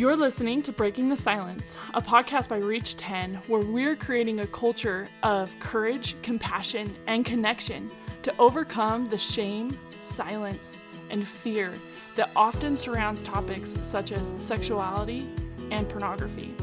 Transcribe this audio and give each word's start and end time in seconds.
You're 0.00 0.16
listening 0.16 0.62
to 0.62 0.72
Breaking 0.72 1.10
the 1.10 1.16
Silence, 1.16 1.76
a 1.92 2.00
podcast 2.00 2.48
by 2.48 2.56
Reach 2.56 2.96
10, 2.96 3.34
where 3.48 3.60
we're 3.60 3.94
creating 3.94 4.40
a 4.40 4.46
culture 4.46 5.06
of 5.22 5.54
courage, 5.60 6.16
compassion, 6.22 6.96
and 7.06 7.22
connection 7.22 7.90
to 8.22 8.32
overcome 8.38 9.04
the 9.04 9.18
shame, 9.18 9.78
silence, 10.00 10.78
and 11.10 11.28
fear 11.28 11.74
that 12.16 12.30
often 12.34 12.78
surrounds 12.78 13.22
topics 13.22 13.76
such 13.82 14.10
as 14.10 14.32
sexuality 14.38 15.28
and 15.70 15.86
pornography. 15.86 16.54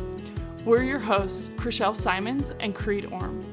We're 0.66 0.82
your 0.82 0.98
hosts, 0.98 1.50
Chriselle 1.58 1.96
Simons 1.96 2.56
and 2.60 2.74
Creed 2.74 3.06
Orm. 3.12 3.44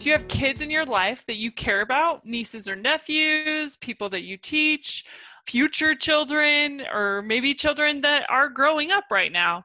Do 0.00 0.10
you 0.10 0.18
have 0.18 0.26
kids 0.26 0.60
in 0.60 0.70
your 0.70 0.84
life 0.84 1.24
that 1.26 1.36
you 1.36 1.52
care 1.52 1.80
about? 1.80 2.26
Nieces 2.26 2.68
or 2.68 2.74
nephews, 2.74 3.76
people 3.76 4.08
that 4.08 4.24
you 4.24 4.36
teach, 4.36 5.04
future 5.46 5.94
children, 5.94 6.82
or 6.92 7.22
maybe 7.22 7.54
children 7.54 8.00
that 8.02 8.28
are 8.30 8.48
growing 8.48 8.90
up 8.90 9.04
right 9.10 9.32
now? 9.32 9.64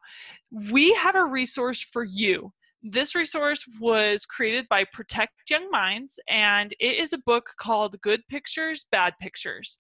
We 0.71 0.93
have 0.95 1.15
a 1.15 1.25
resource 1.25 1.81
for 1.81 2.03
you. 2.03 2.51
This 2.83 3.13
resource 3.13 3.63
was 3.79 4.25
created 4.25 4.65
by 4.67 4.85
Protect 4.91 5.33
Young 5.49 5.69
Minds, 5.69 6.19
and 6.27 6.73
it 6.79 6.97
is 6.97 7.13
a 7.13 7.19
book 7.19 7.51
called 7.57 8.01
Good 8.01 8.21
Pictures, 8.27 8.85
Bad 8.91 9.13
Pictures. 9.21 9.77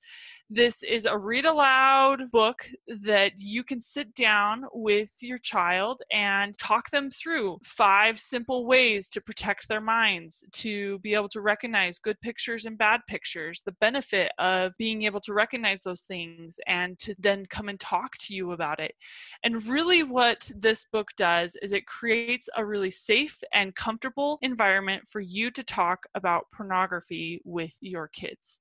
This 0.53 0.83
is 0.83 1.05
a 1.05 1.17
read 1.17 1.45
aloud 1.45 2.29
book 2.29 2.67
that 3.05 3.31
you 3.37 3.63
can 3.63 3.79
sit 3.79 4.13
down 4.13 4.65
with 4.73 5.09
your 5.21 5.37
child 5.37 6.01
and 6.11 6.57
talk 6.57 6.89
them 6.89 7.09
through 7.09 7.59
five 7.63 8.19
simple 8.19 8.65
ways 8.65 9.07
to 9.11 9.21
protect 9.21 9.69
their 9.69 9.79
minds, 9.79 10.43
to 10.55 10.99
be 10.99 11.13
able 11.13 11.29
to 11.29 11.39
recognize 11.39 11.99
good 11.99 12.19
pictures 12.19 12.65
and 12.65 12.77
bad 12.77 12.99
pictures, 13.07 13.61
the 13.65 13.71
benefit 13.79 14.29
of 14.39 14.73
being 14.77 15.03
able 15.03 15.21
to 15.21 15.33
recognize 15.33 15.83
those 15.83 16.01
things 16.01 16.59
and 16.67 16.99
to 16.99 17.15
then 17.17 17.45
come 17.45 17.69
and 17.69 17.79
talk 17.79 18.17
to 18.17 18.35
you 18.35 18.51
about 18.51 18.81
it. 18.81 18.93
And 19.45 19.65
really, 19.65 20.03
what 20.03 20.51
this 20.53 20.85
book 20.91 21.11
does 21.15 21.55
is 21.61 21.71
it 21.71 21.87
creates 21.87 22.49
a 22.57 22.65
really 22.65 22.91
safe 22.91 23.41
and 23.53 23.73
comfortable 23.75 24.37
environment 24.41 25.03
for 25.09 25.21
you 25.21 25.49
to 25.51 25.63
talk 25.63 26.05
about 26.13 26.43
pornography 26.53 27.39
with 27.45 27.77
your 27.79 28.09
kids. 28.09 28.59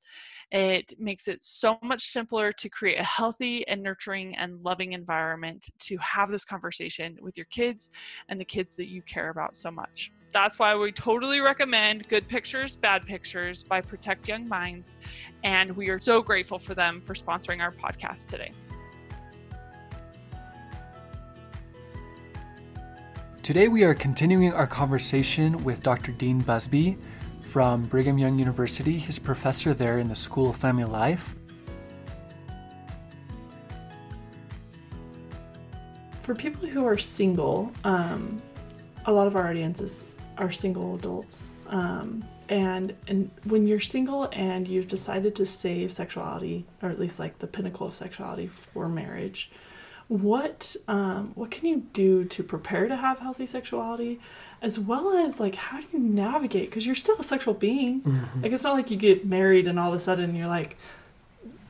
It 0.53 0.98
makes 0.98 1.29
it 1.29 1.45
so 1.45 1.79
much 1.81 2.03
simpler 2.03 2.51
to 2.51 2.69
create 2.69 2.98
a 2.98 3.05
healthy 3.05 3.67
and 3.69 3.83
nurturing 3.83 4.37
and 4.37 4.61
loving 4.65 4.95
environment 4.95 5.70
to 5.81 5.97
have 5.98 6.29
this 6.29 6.45
conversation 6.45 7.17
with 7.20 7.37
your 7.37 7.47
kids 7.47 7.91
and 8.29 8.41
the 8.41 8.45
kids 8.45 8.75
that 8.75 8.89
you 8.89 9.01
care 9.03 9.31
about 9.31 9.55
so 9.55 9.70
much. 9.70 10.11
That's 10.33 10.59
why 10.59 10.75
we 10.75 10.91
totally 10.91 11.41
recommend 11.41 12.09
Good 12.09 12.27
Pictures, 12.27 12.77
Bad 12.77 13.07
Pictures 13.07 13.62
by 13.62 13.81
Protect 13.81 14.27
Young 14.27 14.48
Minds. 14.48 14.97
And 15.45 15.77
we 15.77 15.89
are 15.89 16.01
so 16.01 16.20
grateful 16.20 16.59
for 16.59 16.75
them 16.75 17.01
for 17.01 17.14
sponsoring 17.14 17.61
our 17.61 17.73
podcast 17.73 18.27
today. 18.27 18.53
Today, 23.42 23.69
we 23.69 23.85
are 23.85 23.95
continuing 23.95 24.53
our 24.53 24.67
conversation 24.67 25.64
with 25.64 25.83
Dr. 25.83 26.12
Dean 26.12 26.41
Busby 26.41 26.98
from 27.51 27.84
Brigham 27.87 28.17
Young 28.17 28.39
University. 28.39 28.98
He's 28.98 29.19
professor 29.19 29.75
there 29.75 29.98
in 29.98 30.06
the 30.06 30.15
School 30.15 30.51
of 30.51 30.56
Family 30.56 30.84
Life. 30.84 31.34
For 36.23 36.33
people 36.37 36.69
who 36.69 36.87
are 36.87 36.97
single, 36.97 37.73
um, 37.83 38.41
a 39.07 39.11
lot 39.11 39.27
of 39.27 39.34
our 39.34 39.48
audiences 39.48 40.07
are 40.39 40.53
single 40.53 40.95
adults. 40.95 41.51
Um, 41.67 42.23
and 42.48 42.95
and 43.09 43.29
when 43.42 43.67
you're 43.67 43.81
single 43.81 44.29
and 44.33 44.69
you've 44.69 44.87
decided 44.87 45.35
to 45.35 45.45
save 45.45 45.92
sexuality, 45.92 46.67
or 46.83 46.89
at 46.89 47.01
least 47.01 47.19
like 47.19 47.41
the 47.41 47.48
pinnacle 47.48 47.85
of 47.85 47.97
sexuality 47.97 48.47
for 48.47 48.89
marriage, 48.89 49.51
what 50.11 50.77
um, 50.89 51.33
what 51.34 51.50
can 51.50 51.66
you 51.66 51.84
do 51.92 52.25
to 52.25 52.42
prepare 52.42 52.89
to 52.89 52.97
have 52.97 53.20
healthy 53.20 53.47
sexuality? 53.47 54.20
as 54.62 54.78
well 54.78 55.17
as 55.17 55.40
like 55.40 55.55
how 55.55 55.80
do 55.80 55.86
you 55.92 55.98
navigate 55.98 56.68
because 56.68 56.85
you're 56.86 56.95
still 56.95 57.17
a 57.18 57.24
sexual 57.24 57.55
being 57.55 58.02
mm-hmm. 58.02 58.42
like 58.42 58.52
it's 58.52 58.62
not 58.62 58.74
like 58.74 58.90
you 58.90 58.96
get 58.96 59.24
married 59.24 59.67
and 59.67 59.79
all 59.79 59.89
of 59.89 59.95
a 59.95 60.01
sudden 60.01 60.35
you're 60.35 60.48
like 60.48 60.77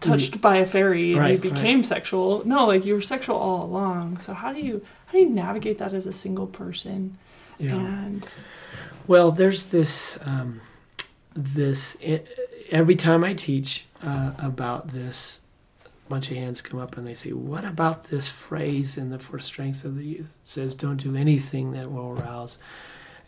touched 0.01 0.39
mm. 0.39 0.41
by 0.41 0.57
a 0.57 0.67
fairy 0.67 1.13
and 1.13 1.21
right, 1.21 1.33
you 1.33 1.39
became 1.39 1.79
right. 1.79 1.87
sexual 1.87 2.43
no 2.45 2.67
like 2.67 2.85
you 2.85 2.95
were 2.95 3.01
sexual 3.01 3.37
all 3.37 3.65
along 3.65 4.19
so 4.19 4.35
how 4.35 4.53
do 4.53 4.61
you 4.61 4.85
how 5.07 5.13
do 5.13 5.19
you 5.19 5.29
navigate 5.29 5.79
that 5.79 5.93
as 5.93 6.07
a 6.07 6.13
single 6.13 6.47
person 6.47 7.17
yeah. 7.59 7.75
and 7.75 8.33
well 9.07 9.31
there's 9.31 9.67
this 9.67 10.19
um, 10.27 10.61
this 11.35 11.97
every 12.71 12.97
time 12.97 13.23
i 13.23 13.35
teach 13.35 13.87
uh, 14.03 14.33
about 14.39 14.89
this 14.89 15.43
bunch 16.11 16.31
of 16.31 16.37
hands 16.37 16.61
come 16.61 16.79
up 16.79 16.97
and 16.97 17.07
they 17.07 17.15
say, 17.15 17.31
What 17.31 17.65
about 17.65 18.05
this 18.05 18.29
phrase 18.31 18.99
in 18.99 19.11
the 19.11 19.19
For 19.19 19.39
Strength 19.39 19.85
of 19.85 19.97
the 19.97 20.05
Youth? 20.05 20.39
It 20.43 20.47
says, 20.47 20.75
Don't 20.75 20.99
do 20.99 21.17
anything 21.17 21.73
that 21.73 21.91
will 21.91 22.11
arouse. 22.11 22.59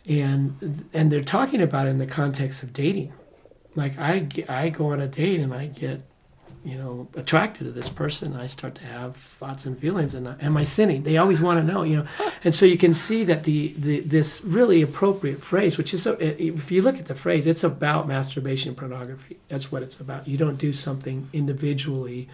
And, 0.05 0.87
and 0.93 1.11
they're 1.11 1.21
talking 1.21 1.61
about 1.61 1.87
it 1.87 1.91
in 1.91 1.97
the 1.97 2.05
context 2.05 2.61
of 2.61 2.73
dating. 2.73 3.13
Like, 3.73 3.99
I, 3.99 4.27
I 4.49 4.69
go 4.69 4.91
on 4.91 5.01
a 5.01 5.07
date 5.07 5.39
and 5.39 5.53
I 5.53 5.67
get 5.67 6.01
you 6.65 6.77
know, 6.77 7.09
attracted 7.15 7.65
to 7.65 7.71
this 7.71 7.89
person, 7.89 8.37
I 8.37 8.47
start 8.47 8.75
to 8.75 8.85
have 8.85 9.17
thoughts 9.17 9.65
and 9.65 9.77
feelings. 9.77 10.13
And 10.13 10.33
am 10.41 10.55
I 10.55 10.63
sinning? 10.63 11.03
They 11.03 11.17
always 11.17 11.41
want 11.41 11.59
to 11.65 11.73
know, 11.73 11.83
you 11.83 11.97
know. 11.97 12.07
And 12.45 12.53
so 12.53 12.65
you 12.65 12.77
can 12.77 12.93
see 12.93 13.23
that 13.25 13.43
the, 13.43 13.73
the 13.77 14.01
this 14.01 14.41
really 14.43 14.81
appropriate 14.81 15.41
phrase, 15.41 15.77
which 15.77 15.93
is, 15.93 16.05
if 16.07 16.71
you 16.71 16.81
look 16.81 16.99
at 16.99 17.05
the 17.05 17.15
phrase, 17.15 17.47
it's 17.47 17.63
about 17.63 18.07
masturbation 18.07 18.69
and 18.69 18.77
pornography. 18.77 19.37
That's 19.47 19.71
what 19.71 19.81
it's 19.81 19.95
about. 19.95 20.27
You 20.27 20.37
don't 20.37 20.57
do 20.57 20.73
something 20.73 21.29
individually 21.31 22.29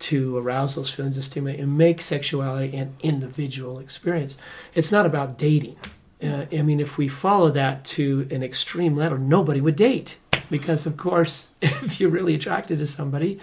to 0.00 0.36
arouse 0.36 0.74
those 0.74 0.90
feelings 0.90 1.16
of 1.16 1.24
stimulate 1.24 1.60
and 1.60 1.76
make 1.76 2.00
sexuality 2.00 2.76
an 2.76 2.94
individual 3.02 3.78
experience. 3.78 4.36
It's 4.74 4.90
not 4.90 5.06
about 5.06 5.38
dating. 5.38 5.76
Uh, 6.22 6.46
I 6.52 6.62
mean, 6.62 6.80
if 6.80 6.98
we 6.98 7.08
follow 7.08 7.50
that 7.50 7.84
to 7.86 8.26
an 8.30 8.42
extreme 8.42 8.96
level, 8.96 9.18
nobody 9.18 9.60
would 9.60 9.76
date. 9.76 10.18
Because, 10.50 10.84
of 10.84 10.96
course, 10.96 11.50
if 11.62 12.00
you're 12.00 12.10
really 12.10 12.34
attracted 12.34 12.78
to 12.80 12.86
somebody 12.86 13.40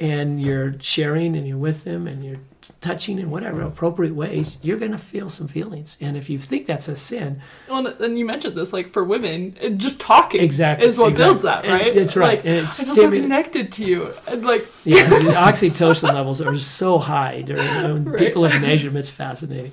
and 0.00 0.40
you're 0.40 0.74
sharing 0.80 1.36
and 1.36 1.46
you're 1.46 1.58
with 1.58 1.84
them 1.84 2.06
and 2.06 2.24
you're 2.24 2.38
touching 2.80 3.18
in 3.18 3.30
whatever 3.30 3.62
appropriate 3.62 4.14
ways, 4.14 4.58
you're 4.62 4.78
going 4.78 4.92
to 4.92 4.98
feel 4.98 5.28
some 5.28 5.46
feelings. 5.46 5.96
And 6.00 6.16
if 6.16 6.28
you 6.28 6.38
think 6.38 6.66
that's 6.66 6.88
a 6.88 6.96
sin, 6.96 7.40
well, 7.68 7.86
and 7.86 8.18
you 8.18 8.24
mentioned 8.24 8.56
this, 8.56 8.72
like 8.72 8.88
for 8.88 9.04
women, 9.04 9.56
just 9.78 10.00
talking 10.00 10.40
exactly 10.40 10.86
is 10.86 10.96
what 10.96 11.10
exactly. 11.10 11.24
builds 11.24 11.42
that, 11.42 11.66
right? 11.66 11.96
It's 11.96 12.16
right. 12.16 12.38
Like, 12.38 12.46
and 12.46 12.56
it's 12.56 12.80
I 12.80 12.84
feel 12.84 12.94
so 12.94 13.10
connected 13.10 13.72
to 13.72 13.84
you, 13.84 14.14
and 14.26 14.44
like 14.44 14.66
yeah, 14.84 15.08
the 15.08 15.32
oxytocin 15.32 16.12
levels 16.12 16.40
are 16.40 16.56
so 16.58 16.98
high. 16.98 17.42
During, 17.42 17.62
you 17.74 17.82
know, 17.82 17.96
right. 17.96 18.18
People 18.18 18.46
have 18.46 18.60
measured. 18.60 18.94
It's 18.96 19.10
fascinating, 19.10 19.72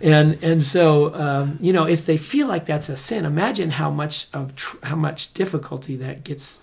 and 0.00 0.42
and 0.42 0.62
so 0.62 1.14
um, 1.14 1.58
you 1.60 1.72
know 1.72 1.84
if 1.84 2.04
they 2.04 2.16
feel 2.16 2.46
like 2.46 2.66
that's 2.66 2.88
a 2.88 2.96
sin, 2.96 3.24
imagine 3.24 3.70
how 3.70 3.90
much 3.90 4.28
of 4.34 4.54
tr- 4.54 4.76
how 4.82 4.96
much 4.96 5.32
difficulty 5.32 5.96
that 5.96 6.24
gets 6.24 6.60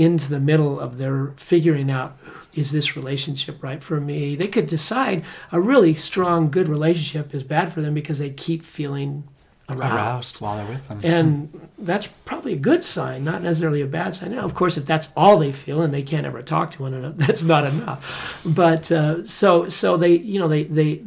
into 0.00 0.28
the 0.28 0.40
middle 0.40 0.80
of 0.80 0.96
their 0.96 1.32
figuring 1.36 1.90
out 1.90 2.18
is 2.54 2.72
this 2.72 2.96
relationship 2.96 3.62
right 3.62 3.82
for 3.82 4.00
me? 4.00 4.34
They 4.34 4.48
could 4.48 4.66
decide 4.66 5.24
a 5.52 5.60
really 5.60 5.94
strong, 5.94 6.50
good 6.50 6.68
relationship 6.68 7.34
is 7.34 7.44
bad 7.44 7.72
for 7.72 7.80
them 7.80 7.94
because 7.94 8.18
they 8.18 8.30
keep 8.30 8.62
feeling 8.62 9.24
aroused, 9.68 9.94
aroused 9.94 10.40
while 10.40 10.56
they're 10.56 10.66
with 10.66 10.88
them. 10.88 11.00
And 11.04 11.68
that's 11.78 12.08
probably 12.24 12.54
a 12.54 12.58
good 12.58 12.82
sign, 12.82 13.24
not 13.24 13.42
necessarily 13.42 13.82
a 13.82 13.86
bad 13.86 14.14
sign. 14.14 14.32
Now, 14.32 14.40
of 14.40 14.54
course, 14.54 14.76
if 14.76 14.86
that's 14.86 15.10
all 15.16 15.38
they 15.38 15.52
feel 15.52 15.80
and 15.82 15.94
they 15.94 16.02
can't 16.02 16.26
ever 16.26 16.42
talk 16.42 16.72
to 16.72 16.82
one 16.82 16.94
another, 16.94 17.14
that's 17.26 17.44
not 17.44 17.64
enough. 17.64 18.40
But 18.44 18.90
uh, 18.90 19.24
so 19.24 19.68
so 19.68 19.96
they 19.96 20.16
you 20.16 20.40
know 20.40 20.48
they 20.48 20.64
they 20.64 21.02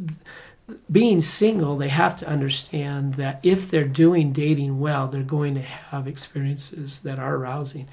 being 0.90 1.20
single, 1.20 1.76
they 1.76 1.88
have 1.88 2.16
to 2.16 2.28
understand 2.28 3.14
that 3.14 3.38
if 3.42 3.70
they're 3.70 3.84
doing 3.84 4.32
dating 4.32 4.80
well, 4.80 5.08
they're 5.08 5.22
going 5.22 5.54
to 5.56 5.60
have 5.60 6.06
experiences 6.06 7.00
that 7.00 7.18
are 7.18 7.34
arousing 7.34 7.86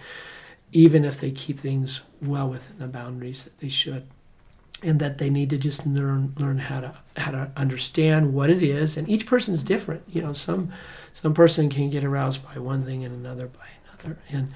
even 0.72 1.06
if 1.06 1.20
they 1.20 1.32
keep 1.32 1.60
things 1.60 2.02
well 2.22 2.50
within 2.50 2.80
the 2.80 2.88
boundaries 2.88 3.44
that 3.44 3.58
they 3.60 3.70
should. 3.70 4.08
And 4.84 5.00
that 5.00 5.20
they 5.20 5.30
need 5.30 5.52
to 5.52 5.60
just 5.60 5.86
learn 5.86 6.34
learn 6.40 6.58
how 6.58 6.80
to 6.80 6.96
how 7.16 7.30
to 7.30 7.52
understand 7.56 8.34
what 8.34 8.50
it 8.50 8.64
is. 8.64 8.98
And 8.98 9.08
each 9.08 9.28
person 9.28 9.54
is 9.54 9.64
different. 9.64 10.02
You 10.08 10.24
know 10.24 10.34
some 10.34 10.72
some 11.14 11.36
person 11.36 11.70
can 11.70 11.92
get 11.92 12.04
aroused 12.04 12.44
by 12.44 12.60
one 12.60 12.82
thing 12.82 13.06
and 13.06 13.14
another 13.14 13.46
by 13.46 13.68
another. 14.00 14.18
And 14.30 14.52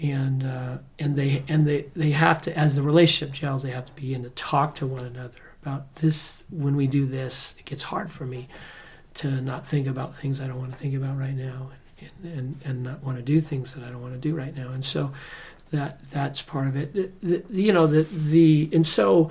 and 0.00 0.42
uh, 0.42 0.78
and 0.98 1.16
they 1.16 1.44
and 1.48 1.66
they 1.66 1.86
they 1.94 2.12
have 2.12 2.40
to 2.42 2.58
as 2.58 2.76
the 2.76 2.82
relationship 2.82 3.34
gels 3.34 3.62
they 3.62 3.70
have 3.70 3.84
to 3.84 3.92
begin 3.92 4.22
to 4.22 4.30
talk 4.30 4.74
to 4.76 4.86
one 4.86 5.04
another 5.04 5.38
about 5.60 5.96
this. 5.96 6.44
When 6.50 6.74
we 6.74 6.86
do 6.86 7.04
this 7.04 7.54
it 7.58 7.66
gets 7.66 7.82
hard 7.82 8.10
for 8.10 8.24
me 8.24 8.48
to 9.14 9.40
not 9.40 9.66
think 9.66 9.86
about 9.86 10.16
things 10.16 10.40
I 10.40 10.46
don't 10.46 10.58
want 10.58 10.72
to 10.72 10.78
think 10.78 10.94
about 10.94 11.18
right 11.18 11.34
now 11.34 11.70
and 12.00 12.32
and, 12.32 12.60
and 12.64 12.82
not 12.82 13.02
want 13.02 13.16
to 13.16 13.22
do 13.22 13.40
things 13.40 13.74
that 13.74 13.84
I 13.84 13.88
don't 13.90 14.02
want 14.02 14.14
to 14.14 14.20
do 14.20 14.34
right 14.34 14.56
now 14.56 14.70
and 14.70 14.84
so 14.84 15.12
that 15.70 15.98
that's 16.10 16.40
part 16.42 16.66
of 16.66 16.76
it. 16.76 16.94
The, 17.22 17.42
the, 17.48 17.62
you 17.62 17.72
know 17.72 17.86
the 17.86 18.02
the 18.02 18.68
and 18.72 18.86
so 18.86 19.30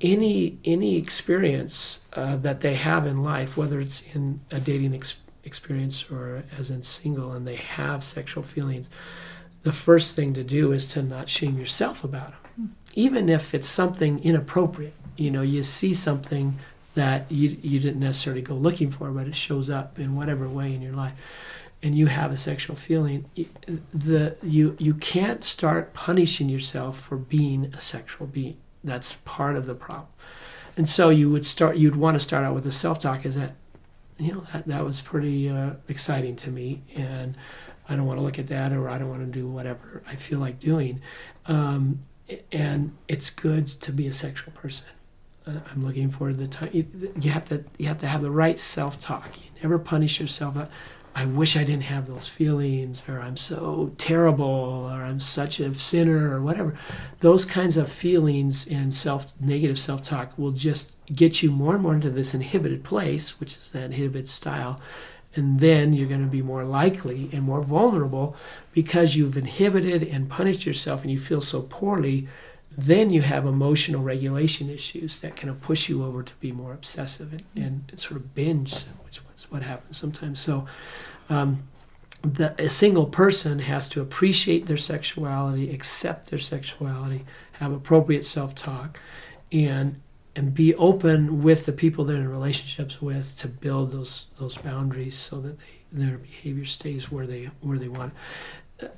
any 0.00 0.58
any 0.64 0.96
experience 0.96 2.00
uh, 2.14 2.36
that 2.36 2.60
they 2.60 2.74
have 2.74 3.06
in 3.06 3.22
life, 3.22 3.56
whether 3.56 3.80
it's 3.80 4.02
in 4.14 4.40
a 4.50 4.60
dating 4.60 4.94
ex- 4.94 5.16
experience 5.44 6.10
or 6.10 6.44
as 6.58 6.70
in 6.70 6.82
single, 6.82 7.32
and 7.32 7.46
they 7.46 7.56
have 7.56 8.02
sexual 8.02 8.42
feelings, 8.42 8.88
the 9.62 9.72
first 9.72 10.16
thing 10.16 10.34
to 10.34 10.42
do 10.44 10.72
is 10.72 10.86
to 10.92 11.02
not 11.02 11.28
shame 11.28 11.58
yourself 11.58 12.02
about 12.04 12.28
them. 12.28 12.74
even 12.94 13.28
if 13.28 13.54
it's 13.54 13.68
something 13.68 14.20
inappropriate. 14.20 14.94
You 15.16 15.30
know, 15.30 15.42
you 15.42 15.62
see 15.62 15.94
something 15.94 16.58
that 16.94 17.30
you 17.30 17.56
you 17.62 17.78
didn't 17.80 18.00
necessarily 18.00 18.42
go 18.42 18.54
looking 18.54 18.90
for, 18.90 19.10
but 19.10 19.26
it 19.26 19.34
shows 19.36 19.70
up 19.70 19.98
in 19.98 20.16
whatever 20.16 20.48
way 20.48 20.74
in 20.74 20.82
your 20.82 20.92
life, 20.94 21.14
and 21.84 21.96
you 21.96 22.06
have 22.06 22.32
a 22.32 22.36
sexual 22.36 22.74
feeling. 22.74 23.26
The 23.92 24.36
you 24.42 24.74
you 24.80 24.94
can't 24.94 25.44
start 25.44 25.92
punishing 25.92 26.48
yourself 26.48 26.98
for 26.98 27.16
being 27.16 27.72
a 27.74 27.80
sexual 27.80 28.26
being. 28.26 28.56
That's 28.82 29.16
part 29.24 29.54
of 29.54 29.66
the 29.66 29.74
problem. 29.74 30.08
And 30.78 30.88
so 30.88 31.10
you 31.10 31.30
would 31.30 31.44
start. 31.44 31.76
You'd 31.76 31.94
want 31.94 32.14
to 32.14 32.20
start 32.20 32.44
out 32.44 32.54
with 32.54 32.66
a 32.66 32.72
self 32.72 32.98
talk. 32.98 33.26
Is 33.26 33.34
that 33.34 33.52
you 34.18 34.32
know 34.32 34.46
that 34.52 34.66
that 34.66 34.84
was 34.84 35.02
pretty 35.02 35.50
uh, 35.50 35.74
exciting 35.86 36.36
to 36.36 36.50
me, 36.50 36.82
and 36.96 37.36
I 37.86 37.96
don't 37.96 38.06
want 38.06 38.18
to 38.18 38.24
look 38.24 38.38
at 38.38 38.46
that, 38.46 38.72
or 38.72 38.88
I 38.88 38.96
don't 38.96 39.10
want 39.10 39.20
to 39.20 39.26
do 39.30 39.46
whatever 39.46 40.02
I 40.06 40.16
feel 40.16 40.38
like 40.38 40.58
doing. 40.58 41.02
Um, 41.46 42.00
and 42.50 42.96
it's 43.08 43.28
good 43.28 43.66
to 43.66 43.92
be 43.92 44.06
a 44.08 44.12
sexual 44.14 44.54
person. 44.54 44.86
Uh, 45.46 45.60
I'm 45.70 45.82
looking 45.82 46.08
for 46.08 46.32
the 46.32 46.46
time. 46.46 46.70
You, 46.72 47.30
have 47.30 47.44
to 47.46 47.62
you 47.76 47.88
have 47.88 47.98
to 47.98 48.06
have 48.06 48.22
the 48.22 48.30
right 48.30 48.58
self 48.58 48.98
talk. 48.98 49.36
You 49.36 49.50
never 49.62 49.78
punish 49.78 50.18
yourself. 50.18 50.56
I 51.16 51.26
wish 51.26 51.56
I 51.56 51.62
didn't 51.62 51.84
have 51.84 52.08
those 52.08 52.28
feelings, 52.28 53.00
or 53.08 53.20
I'm 53.20 53.36
so 53.36 53.92
terrible, 53.98 54.90
or 54.92 55.02
I'm 55.04 55.20
such 55.20 55.60
a 55.60 55.72
sinner, 55.74 56.34
or 56.34 56.42
whatever. 56.42 56.74
Those 57.20 57.44
kinds 57.44 57.76
of 57.76 57.88
feelings 57.88 58.66
and 58.66 58.92
self 58.92 59.40
negative 59.40 59.78
self 59.78 60.02
talk 60.02 60.36
will 60.36 60.50
just 60.50 60.96
get 61.14 61.40
you 61.42 61.52
more 61.52 61.74
and 61.74 61.82
more 61.82 61.94
into 61.94 62.10
this 62.10 62.34
inhibited 62.34 62.82
place, 62.82 63.38
which 63.38 63.56
is 63.56 63.70
that 63.70 63.84
inhibited 63.84 64.28
style, 64.28 64.80
and 65.36 65.60
then 65.60 65.92
you're 65.92 66.08
going 66.08 66.24
to 66.24 66.26
be 66.26 66.42
more 66.42 66.64
likely 66.64 67.30
and 67.32 67.42
more 67.42 67.62
vulnerable 67.62 68.36
because 68.72 69.14
you've 69.14 69.36
inhibited 69.36 70.02
and 70.02 70.28
punished 70.28 70.66
yourself, 70.66 71.02
and 71.02 71.12
you 71.12 71.18
feel 71.18 71.40
so 71.40 71.62
poorly. 71.62 72.26
Then 72.76 73.10
you 73.10 73.22
have 73.22 73.46
emotional 73.46 74.02
regulation 74.02 74.68
issues 74.68 75.20
that 75.20 75.36
kind 75.36 75.50
of 75.50 75.60
push 75.60 75.88
you 75.88 76.04
over 76.04 76.22
to 76.22 76.34
be 76.40 76.52
more 76.52 76.72
obsessive 76.72 77.32
and, 77.32 77.44
and, 77.54 77.84
and 77.88 78.00
sort 78.00 78.16
of 78.16 78.34
binge, 78.34 78.84
which 79.04 79.20
is 79.36 79.50
what 79.50 79.62
happens 79.62 79.96
sometimes. 79.96 80.40
So 80.40 80.66
um, 81.28 81.62
the, 82.22 82.54
a 82.58 82.68
single 82.68 83.06
person 83.06 83.58
has 83.60 83.88
to 83.90 84.00
appreciate 84.00 84.66
their 84.66 84.76
sexuality, 84.76 85.70
accept 85.70 86.30
their 86.30 86.38
sexuality, 86.38 87.24
have 87.52 87.72
appropriate 87.72 88.26
self-talk, 88.26 88.98
and 89.52 90.00
and 90.36 90.52
be 90.52 90.74
open 90.74 91.44
with 91.44 91.64
the 91.64 91.72
people 91.72 92.04
they're 92.04 92.16
in 92.16 92.28
relationships 92.28 93.00
with 93.00 93.38
to 93.38 93.46
build 93.46 93.92
those 93.92 94.26
those 94.38 94.56
boundaries 94.58 95.16
so 95.16 95.40
that 95.40 95.56
they, 95.58 96.04
their 96.06 96.18
behavior 96.18 96.64
stays 96.64 97.10
where 97.10 97.26
they 97.26 97.50
where 97.60 97.78
they 97.78 97.88
want. 97.88 98.12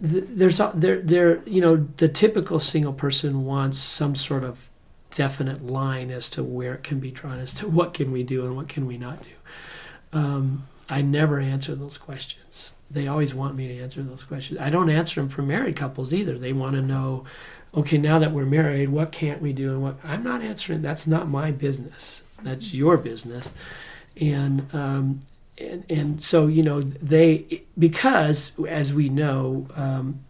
There's 0.00 0.60
there 0.74 1.00
there 1.02 1.42
you 1.46 1.60
know 1.60 1.86
the 1.98 2.08
typical 2.08 2.58
single 2.58 2.92
person 2.92 3.44
wants 3.44 3.78
some 3.78 4.14
sort 4.14 4.42
of 4.42 4.70
definite 5.14 5.64
line 5.64 6.10
as 6.10 6.28
to 6.30 6.42
where 6.42 6.74
it 6.74 6.82
can 6.82 6.98
be 7.00 7.10
drawn 7.10 7.38
as 7.38 7.54
to 7.54 7.68
what 7.68 7.94
can 7.94 8.12
we 8.12 8.22
do 8.22 8.44
and 8.44 8.56
what 8.56 8.68
can 8.68 8.86
we 8.86 8.98
not 8.98 9.22
do. 9.22 10.18
Um, 10.18 10.66
I 10.88 11.02
never 11.02 11.40
answer 11.40 11.74
those 11.74 11.98
questions. 11.98 12.70
They 12.90 13.08
always 13.08 13.34
want 13.34 13.56
me 13.56 13.66
to 13.68 13.82
answer 13.82 14.02
those 14.02 14.22
questions. 14.22 14.60
I 14.60 14.70
don't 14.70 14.90
answer 14.90 15.20
them 15.20 15.28
for 15.28 15.42
married 15.42 15.76
couples 15.76 16.12
either. 16.12 16.38
They 16.38 16.52
want 16.52 16.74
to 16.74 16.82
know, 16.82 17.24
okay, 17.74 17.98
now 17.98 18.18
that 18.20 18.30
we're 18.32 18.46
married, 18.46 18.90
what 18.90 19.10
can't 19.10 19.42
we 19.42 19.52
do 19.52 19.70
and 19.70 19.82
what 19.82 19.96
I'm 20.04 20.22
not 20.22 20.42
answering. 20.42 20.82
That's 20.82 21.06
not 21.06 21.28
my 21.28 21.50
business. 21.50 22.22
That's 22.42 22.72
your 22.72 22.96
business. 22.96 23.50
And 24.20 24.68
um, 24.72 25.22
and, 25.58 25.84
and 25.90 26.22
so 26.22 26.46
you 26.46 26.62
know 26.62 26.80
they 26.80 27.62
because 27.78 28.52
as 28.68 28.92
we 28.92 29.08
know 29.08 29.66
um, 29.74 30.24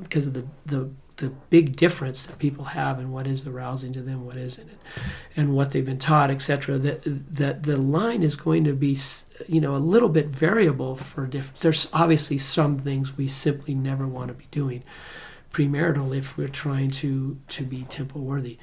because 0.00 0.26
of 0.26 0.34
the 0.34 0.46
the 0.66 0.90
the 1.16 1.28
big 1.48 1.76
difference 1.76 2.26
that 2.26 2.38
people 2.38 2.64
have 2.64 3.00
in 3.00 3.10
what 3.10 3.26
is 3.26 3.46
arousing 3.46 3.92
to 3.94 4.02
them, 4.02 4.26
what 4.26 4.36
isn't, 4.36 4.68
and, 4.68 4.78
and 5.34 5.54
what 5.54 5.70
they've 5.70 5.84
been 5.84 5.98
taught, 5.98 6.30
etc. 6.30 6.78
That 6.78 7.02
that 7.04 7.62
the 7.62 7.76
line 7.76 8.22
is 8.22 8.36
going 8.36 8.64
to 8.64 8.74
be, 8.74 8.96
you 9.46 9.60
know, 9.60 9.76
a 9.76 9.78
little 9.78 10.08
bit 10.08 10.26
variable 10.26 10.96
for 10.96 11.26
different. 11.26 11.58
There's 11.60 11.88
obviously 11.92 12.38
some 12.38 12.78
things 12.78 13.16
we 13.16 13.28
simply 13.28 13.74
never 13.74 14.06
want 14.06 14.28
to 14.28 14.34
be 14.34 14.46
doing 14.50 14.82
premarital 15.52 16.14
if 16.16 16.36
we're 16.36 16.48
trying 16.48 16.90
to 16.90 17.38
to 17.48 17.64
be 17.64 17.84
temple 17.84 18.20
worthy, 18.20 18.58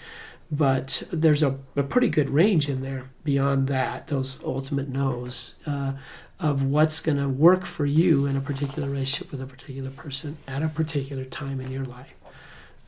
but 0.55 1.03
there's 1.11 1.41
a, 1.41 1.57
a 1.75 1.83
pretty 1.83 2.09
good 2.09 2.29
range 2.29 2.69
in 2.69 2.81
there 2.81 3.09
beyond 3.23 3.67
that. 3.67 4.07
Those 4.07 4.39
ultimate 4.43 4.89
no's. 4.89 5.55
Uh, 5.65 5.93
of 6.39 6.61
what's 6.61 6.99
going 6.99 7.17
to 7.17 7.29
work 7.29 7.63
for 7.63 7.85
you 7.85 8.25
in 8.25 8.35
a 8.35 8.41
particular 8.41 8.89
relationship 8.89 9.31
with 9.31 9.39
a 9.39 9.45
particular 9.45 9.89
person 9.89 10.37
at 10.45 10.61
a 10.61 10.67
particular 10.67 11.23
time 11.23 11.61
in 11.61 11.71
your 11.71 11.85
life. 11.85 12.13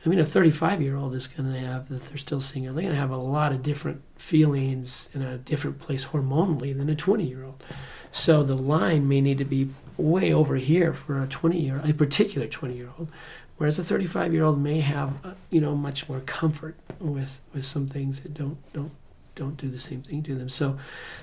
I 0.04 0.08
mean, 0.08 0.20
a 0.20 0.26
35 0.26 0.82
year 0.82 0.96
old 0.96 1.14
is 1.14 1.26
going 1.26 1.52
to 1.52 1.58
have, 1.58 1.90
if 1.90 2.08
they're 2.08 2.18
still 2.18 2.40
single, 2.40 2.74
they're 2.74 2.82
going 2.82 2.94
to 2.94 3.00
have 3.00 3.10
a 3.10 3.16
lot 3.16 3.52
of 3.52 3.62
different 3.62 4.02
feelings 4.16 5.08
in 5.14 5.22
a 5.22 5.38
different 5.38 5.78
place 5.78 6.04
hormonally 6.04 6.76
than 6.76 6.90
a 6.90 6.94
20 6.94 7.24
year 7.24 7.44
old. 7.44 7.64
So 8.12 8.42
the 8.42 8.56
line 8.56 9.08
may 9.08 9.20
need 9.20 9.38
to 9.38 9.44
be 9.44 9.70
way 9.96 10.32
over 10.32 10.56
here 10.56 10.92
for 10.92 11.22
a 11.22 11.26
20 11.26 11.58
year, 11.58 11.80
a 11.82 11.92
particular 11.92 12.46
20 12.46 12.76
year 12.76 12.90
old, 12.98 13.10
whereas 13.56 13.78
a 13.78 13.84
35 13.84 14.32
year 14.32 14.44
old 14.44 14.60
may 14.60 14.80
have, 14.80 15.14
uh, 15.24 15.32
you 15.50 15.60
know, 15.60 15.74
much 15.76 16.08
more 16.08 16.20
comfort 16.20 16.76
with 17.00 17.40
with 17.54 17.64
some 17.64 17.86
things 17.86 18.20
that 18.20 18.34
don't 18.34 18.58
don't 18.72 18.92
don't 19.34 19.56
do 19.56 19.68
the 19.68 19.78
same 19.78 20.02
thing 20.02 20.22
to 20.22 20.34
them. 20.34 20.48
So 20.48 20.78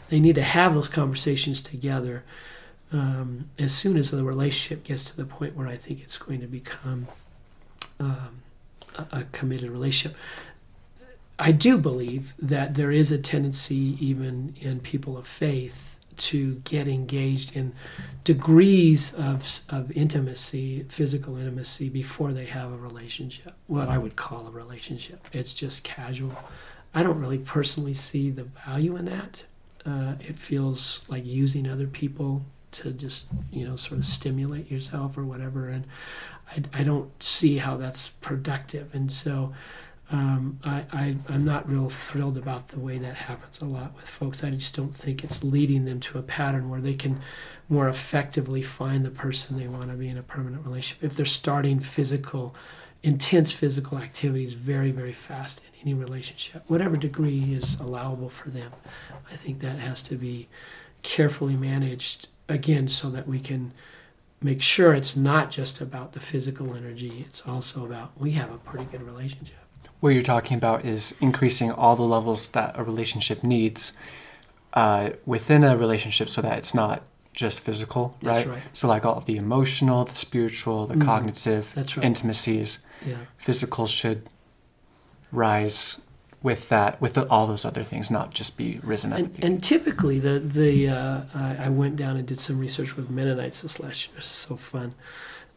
they 0.09 0.19
need 0.19 0.35
to 0.35 0.43
have 0.43 0.75
those 0.75 0.89
conversations 0.89 1.61
together 1.61 2.23
um, 2.91 3.45
as 3.57 3.73
soon 3.73 3.97
as 3.97 4.11
the 4.11 4.23
relationship 4.23 4.83
gets 4.83 5.03
to 5.05 5.17
the 5.17 5.25
point 5.25 5.55
where 5.55 5.67
I 5.67 5.77
think 5.77 6.01
it's 6.01 6.17
going 6.17 6.41
to 6.41 6.47
become. 6.47 7.07
Um, 7.99 8.43
a 9.11 9.23
committed 9.31 9.71
relationship. 9.71 10.17
I 11.39 11.51
do 11.51 11.77
believe 11.77 12.35
that 12.39 12.75
there 12.75 12.91
is 12.91 13.11
a 13.11 13.17
tendency, 13.17 13.97
even 13.99 14.55
in 14.61 14.79
people 14.79 15.17
of 15.17 15.27
faith, 15.27 15.99
to 16.17 16.55
get 16.63 16.87
engaged 16.87 17.55
in 17.55 17.73
degrees 18.23 19.13
of, 19.13 19.59
of 19.69 19.91
intimacy, 19.91 20.85
physical 20.89 21.37
intimacy, 21.37 21.89
before 21.89 22.33
they 22.33 22.45
have 22.45 22.71
a 22.71 22.77
relationship. 22.77 23.53
What 23.67 23.89
I 23.89 23.97
would 23.97 24.15
call 24.15 24.47
a 24.47 24.51
relationship. 24.51 25.27
It's 25.31 25.53
just 25.53 25.83
casual. 25.83 26.35
I 26.93 27.03
don't 27.03 27.19
really 27.19 27.39
personally 27.39 27.93
see 27.93 28.29
the 28.29 28.43
value 28.43 28.95
in 28.95 29.05
that. 29.05 29.43
Uh, 29.85 30.15
it 30.21 30.39
feels 30.39 31.01
like 31.07 31.25
using 31.25 31.69
other 31.69 31.87
people 31.87 32.43
to 32.71 32.91
just 32.91 33.27
you 33.51 33.67
know 33.67 33.75
sort 33.75 33.99
of 33.99 34.05
stimulate 34.05 34.69
yourself 34.71 35.17
or 35.17 35.23
whatever 35.23 35.69
and 35.69 35.85
I, 36.51 36.79
I 36.79 36.83
don't 36.83 37.11
see 37.21 37.57
how 37.57 37.77
that's 37.77 38.09
productive 38.09 38.93
and 38.95 39.11
so 39.11 39.53
um, 40.13 40.59
I, 40.63 40.85
I, 40.93 41.15
I'm 41.27 41.43
not 41.43 41.67
real 41.67 41.89
thrilled 41.89 42.37
about 42.37 42.67
the 42.67 42.79
way 42.79 42.99
that 42.99 43.15
happens 43.15 43.59
a 43.61 43.65
lot 43.65 43.95
with 43.95 44.07
folks. 44.07 44.43
I 44.43 44.51
just 44.51 44.75
don't 44.75 44.93
think 44.93 45.23
it's 45.23 45.43
leading 45.43 45.85
them 45.85 45.99
to 46.01 46.19
a 46.19 46.21
pattern 46.21 46.69
where 46.69 46.79
they 46.79 46.93
can 46.93 47.19
more 47.67 47.89
effectively 47.89 48.61
find 48.61 49.03
the 49.03 49.09
person 49.09 49.57
they 49.57 49.67
want 49.67 49.89
to 49.89 49.95
be 49.95 50.07
in 50.07 50.19
a 50.19 50.21
permanent 50.21 50.63
relationship. 50.67 51.03
If 51.03 51.15
they're 51.15 51.25
starting 51.25 51.79
physical, 51.79 52.55
intense 53.01 53.53
physical 53.53 53.97
activities 53.97 54.53
very, 54.53 54.91
very 54.91 55.13
fast 55.13 55.63
in 55.65 55.81
any 55.81 55.95
relationship, 55.95 56.61
whatever 56.67 56.95
degree 56.95 57.51
is 57.51 57.79
allowable 57.79 58.29
for 58.29 58.51
them, 58.51 58.71
I 59.31 59.35
think 59.35 59.61
that 59.61 59.79
has 59.79 60.03
to 60.03 60.15
be 60.15 60.47
carefully 61.01 61.55
managed 61.55 62.27
again 62.47 62.87
so 62.87 63.09
that 63.09 63.27
we 63.27 63.39
can 63.39 63.71
make 64.43 64.61
sure 64.61 64.93
it's 64.93 65.15
not 65.15 65.49
just 65.49 65.81
about 65.81 66.11
the 66.11 66.19
physical 66.19 66.75
energy 66.75 67.23
it's 67.25 67.41
also 67.47 67.85
about 67.85 68.11
we 68.19 68.31
have 68.31 68.51
a 68.51 68.57
pretty 68.57 68.83
good 68.83 69.01
relationship 69.01 69.62
what 70.03 70.13
you're 70.13 70.21
talking 70.21 70.57
about 70.57 70.83
is 70.83 71.15
increasing 71.21 71.71
all 71.71 71.95
the 71.95 72.03
levels 72.03 72.49
that 72.49 72.77
a 72.77 72.83
relationship 72.83 73.41
needs 73.41 73.93
uh, 74.73 75.11
within 75.25 75.63
a 75.63 75.77
relationship 75.77 76.27
so 76.27 76.41
that 76.41 76.57
it's 76.57 76.73
not 76.73 77.03
just 77.31 77.61
physical 77.61 78.17
right? 78.21 78.45
right? 78.45 78.61
so 78.73 78.85
like 78.85 79.05
all 79.05 79.21
the 79.21 79.37
emotional 79.37 80.03
the 80.03 80.15
spiritual 80.15 80.85
the 80.87 80.95
mm, 80.95 81.05
cognitive 81.05 81.71
right. 81.77 81.97
intimacies 81.99 82.79
yeah. 83.05 83.15
physical 83.37 83.87
should 83.87 84.27
rise 85.31 86.01
with 86.41 86.67
that 86.67 86.99
with 86.99 87.13
the, 87.13 87.25
all 87.29 87.47
those 87.47 87.63
other 87.63 87.81
things 87.81 88.11
not 88.11 88.33
just 88.33 88.57
be 88.57 88.81
risen 88.83 89.13
up 89.13 89.19
and, 89.19 89.39
and 89.41 89.63
typically 89.63 90.19
the 90.19 90.37
the 90.37 90.89
uh, 90.89 91.21
I, 91.33 91.55
I, 91.55 91.69
went 91.69 91.95
down 91.95 92.17
and 92.17 92.27
did 92.27 92.41
some 92.41 92.59
research 92.59 92.97
with 92.97 93.09
mennonites 93.09 93.61
this 93.61 93.79
last 93.79 94.09
year 94.09 94.17
it's 94.17 94.27
so 94.27 94.57
fun 94.57 94.95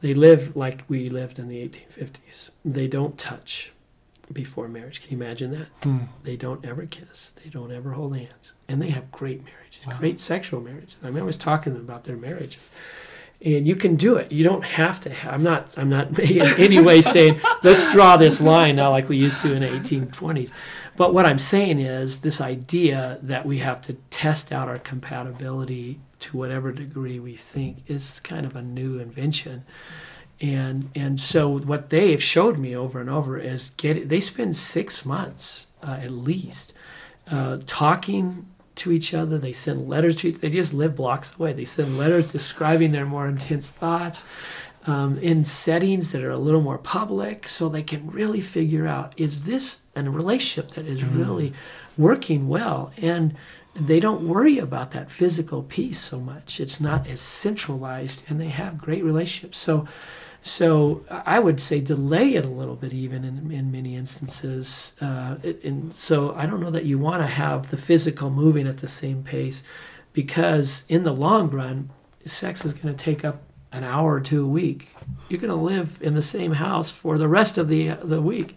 they 0.03 0.15
live 0.15 0.55
like 0.55 0.85
we 0.89 1.07
lived 1.07 1.41
in 1.41 1.49
the 1.49 1.69
1850s 1.69 2.51
they 2.65 2.87
don't 2.87 3.19
touch 3.19 3.73
before 4.33 4.69
marriage 4.69 5.01
can 5.01 5.11
you 5.11 5.25
imagine 5.25 5.51
that 5.53 5.81
mm. 5.83 6.07
they 6.25 6.37
don't 6.37 6.65
ever 6.65 6.87
kiss 6.87 7.33
they 7.43 7.51
don't 7.51 7.73
ever 7.73 7.93
hold 7.93 8.17
hands 8.17 8.53
and 8.69 8.83
they 8.83 8.91
have 8.91 9.11
great 9.13 9.45
marriages 9.45 9.87
wow. 9.87 9.97
great 9.99 10.19
sexual 10.21 10.61
marriages 10.61 10.97
i 11.03 11.11
mean 11.11 11.23
i 11.23 11.27
was 11.27 11.37
talking 11.37 11.73
to 11.73 11.79
them 11.79 11.89
about 11.89 12.05
their 12.05 12.17
marriages 12.17 12.71
and 13.41 13.69
you 13.69 13.77
can 13.77 13.97
do 13.97 14.17
it. 14.17 14.33
You 14.33 14.45
don't 14.45 14.65
have 14.65 15.01
to. 15.01 15.11
Have, 15.11 15.35
I'm 15.35 15.43
not. 15.43 15.77
I'm 15.77 15.89
not 15.89 16.19
in 16.19 16.43
any 16.59 16.81
way 16.81 17.03
saying 17.03 17.41
let's 17.63 17.91
draw 17.93 18.17
this 18.17 18.41
line 18.41 18.77
now 18.77 18.91
like 18.91 19.09
we 19.09 19.17
used 19.17 19.41
to 19.41 19.53
in 19.53 19.61
the 19.61 19.69
1820s. 19.69 20.53
But 20.97 21.13
what 21.13 21.27
I'm 21.27 21.39
saying 21.39 21.79
is 21.79 22.23
this 22.23 22.41
idea 22.41 23.19
that 23.23 23.45
we 23.45 23.59
have 23.59 23.81
to 23.83 23.95
test 24.11 24.53
out 24.53 24.69
our 24.69 24.79
compatibility 24.79 26.01
to 26.21 26.37
whatever 26.37 26.73
degree 26.73 27.21
we 27.21 27.37
think 27.37 27.83
is 27.87 28.21
kind 28.21 28.47
of 28.47 28.57
a 28.57 28.63
new 28.63 28.99
invention. 28.99 29.65
And 30.41 30.91
and 30.95 31.19
so 31.19 31.59
what 31.59 31.89
they 31.89 32.11
have 32.11 32.23
showed 32.23 32.59
me 32.59 32.77
over 32.77 33.01
and 33.01 33.09
over 33.09 33.39
is 33.39 33.71
get 33.77 34.09
they 34.09 34.21
spend 34.21 34.57
six 34.57 35.05
months 35.05 35.67
uh, 35.83 35.99
at 36.03 36.11
least 36.11 36.73
uh, 37.31 37.59
talking 37.67 38.47
to 38.77 38.93
each 38.93 39.15
other. 39.15 39.39
They 39.39 39.55
send 39.55 39.89
letters 39.89 40.17
to 40.17 40.29
each. 40.29 40.39
They 40.41 40.51
just 40.51 40.75
live 40.75 40.95
blocks 40.95 41.35
away. 41.35 41.55
They 41.55 41.65
send 41.65 41.97
letters 41.97 42.33
describing 42.33 42.93
their 42.93 43.07
more 43.07 43.27
intense 43.27 43.71
thoughts 43.71 44.25
um, 44.87 45.17
in 45.19 45.45
settings 45.45 46.13
that 46.13 46.23
are 46.23 46.31
a 46.31 46.39
little 46.39 46.61
more 46.61 46.79
public, 46.79 47.49
so 47.49 47.69
they 47.69 47.83
can 47.83 48.07
really 48.11 48.43
figure 48.43 48.87
out 48.87 49.15
is 49.17 49.47
this 49.47 49.79
a 49.95 50.03
relationship 50.03 50.69
that 50.73 50.87
is 50.87 51.01
mm-hmm. 51.01 51.19
really 51.19 51.53
working 51.97 52.47
well 52.49 52.93
and 52.99 53.35
they 53.79 54.01
don't 54.01 54.27
worry 54.27 54.59
about 54.59 54.93
that 54.93 55.11
physical 55.11 55.63
piece 55.63 55.99
so 55.99 56.19
much. 56.19 56.61
It's 56.61 56.81
not 56.81 57.07
as 57.07 57.21
centralized, 57.21 58.23
and 58.29 58.41
they 58.41 58.49
have 58.49 58.79
great 58.79 59.05
relationships. 59.05 59.59
So 59.59 59.87
so 60.47 61.05
I 61.11 61.39
would 61.39 61.61
say 61.61 61.81
delay 61.81 62.35
it 62.35 62.45
a 62.45 62.51
little 62.51 62.77
bit, 62.77 62.93
even 62.93 63.25
in, 63.25 63.51
in 63.51 63.73
many 63.73 63.97
instances. 63.97 64.93
Uh, 65.01 65.37
and 65.65 65.93
so 65.93 66.35
I 66.35 66.47
don't 66.47 66.61
know 66.61 66.71
that 66.71 66.85
you 66.85 66.99
want 66.99 67.23
to 67.23 67.27
have 67.27 67.71
the 67.71 67.77
physical 67.77 68.31
moving 68.31 68.67
at 68.67 68.79
the 68.79 68.89
same 68.89 69.23
pace, 69.23 69.63
because 70.13 70.85
in 70.89 71.03
the 71.03 71.13
long 71.13 71.51
run, 71.51 71.91
sex 72.25 72.65
is 72.65 72.73
going 72.73 72.95
to 72.95 73.05
take 73.05 73.25
up 73.25 73.43
an 73.73 73.85
hour 73.85 74.15
or 74.15 74.21
two 74.21 74.45
a 74.45 74.49
week. 74.49 74.89
You're 75.29 75.41
going 75.41 75.51
to 75.51 75.57
live 75.57 75.99
in 76.01 76.15
the 76.15 76.23
same 76.23 76.53
house 76.53 76.91
for 76.91 77.19
the 77.19 77.29
rest 77.29 77.59
of 77.59 77.69
the 77.69 77.89
the 78.03 78.23
week. 78.23 78.57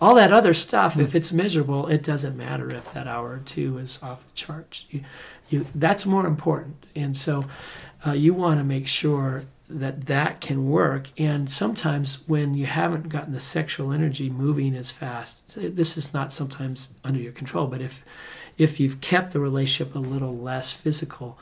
All 0.00 0.14
that 0.14 0.32
other 0.32 0.54
stuff, 0.54 0.98
if 0.98 1.14
it's 1.14 1.32
miserable, 1.32 1.86
it 1.88 2.02
doesn't 2.02 2.36
matter 2.36 2.70
if 2.70 2.92
that 2.92 3.06
hour 3.06 3.32
or 3.32 3.42
two 3.44 3.78
is 3.78 3.98
off 4.02 4.24
the 4.26 4.34
charts. 4.34 4.86
You, 4.90 5.00
you, 5.50 5.66
that's 5.74 6.06
more 6.06 6.26
important. 6.26 6.86
And 6.94 7.16
so, 7.16 7.44
uh, 8.06 8.12
you 8.12 8.34
want 8.34 8.58
to 8.58 8.64
make 8.64 8.86
sure 8.86 9.44
that 9.68 10.06
that 10.06 10.40
can 10.40 10.68
work. 10.68 11.08
And 11.18 11.50
sometimes 11.50 12.18
when 12.26 12.54
you 12.54 12.66
haven't 12.66 13.08
gotten 13.08 13.32
the 13.32 13.40
sexual 13.40 13.92
energy 13.92 14.28
moving 14.28 14.74
as 14.74 14.90
fast, 14.90 15.42
this 15.56 15.96
is 15.96 16.12
not 16.12 16.32
sometimes 16.32 16.88
under 17.02 17.20
your 17.20 17.32
control, 17.32 17.66
but 17.66 17.80
if 17.80 18.04
if 18.58 18.78
you've 18.78 19.00
kept 19.00 19.32
the 19.32 19.40
relationship 19.40 19.94
a 19.94 19.98
little 19.98 20.36
less 20.36 20.72
physical, 20.72 21.38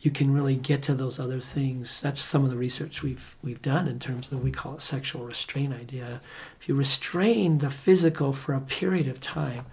you 0.00 0.10
can 0.10 0.32
really 0.32 0.56
get 0.56 0.82
to 0.82 0.94
those 0.94 1.18
other 1.18 1.40
things. 1.40 2.00
That's 2.02 2.20
some 2.20 2.44
of 2.44 2.50
the 2.50 2.56
research 2.56 3.02
we've 3.02 3.36
we've 3.42 3.62
done 3.62 3.88
in 3.88 3.98
terms 3.98 4.26
of 4.26 4.34
what 4.34 4.44
we 4.44 4.50
call 4.50 4.74
it 4.74 4.82
sexual 4.82 5.24
restraint 5.24 5.72
idea. 5.72 6.20
If 6.60 6.68
you 6.68 6.74
restrain 6.74 7.58
the 7.58 7.70
physical 7.70 8.32
for 8.32 8.52
a 8.54 8.60
period 8.60 9.08
of 9.08 9.20
time, 9.20 9.64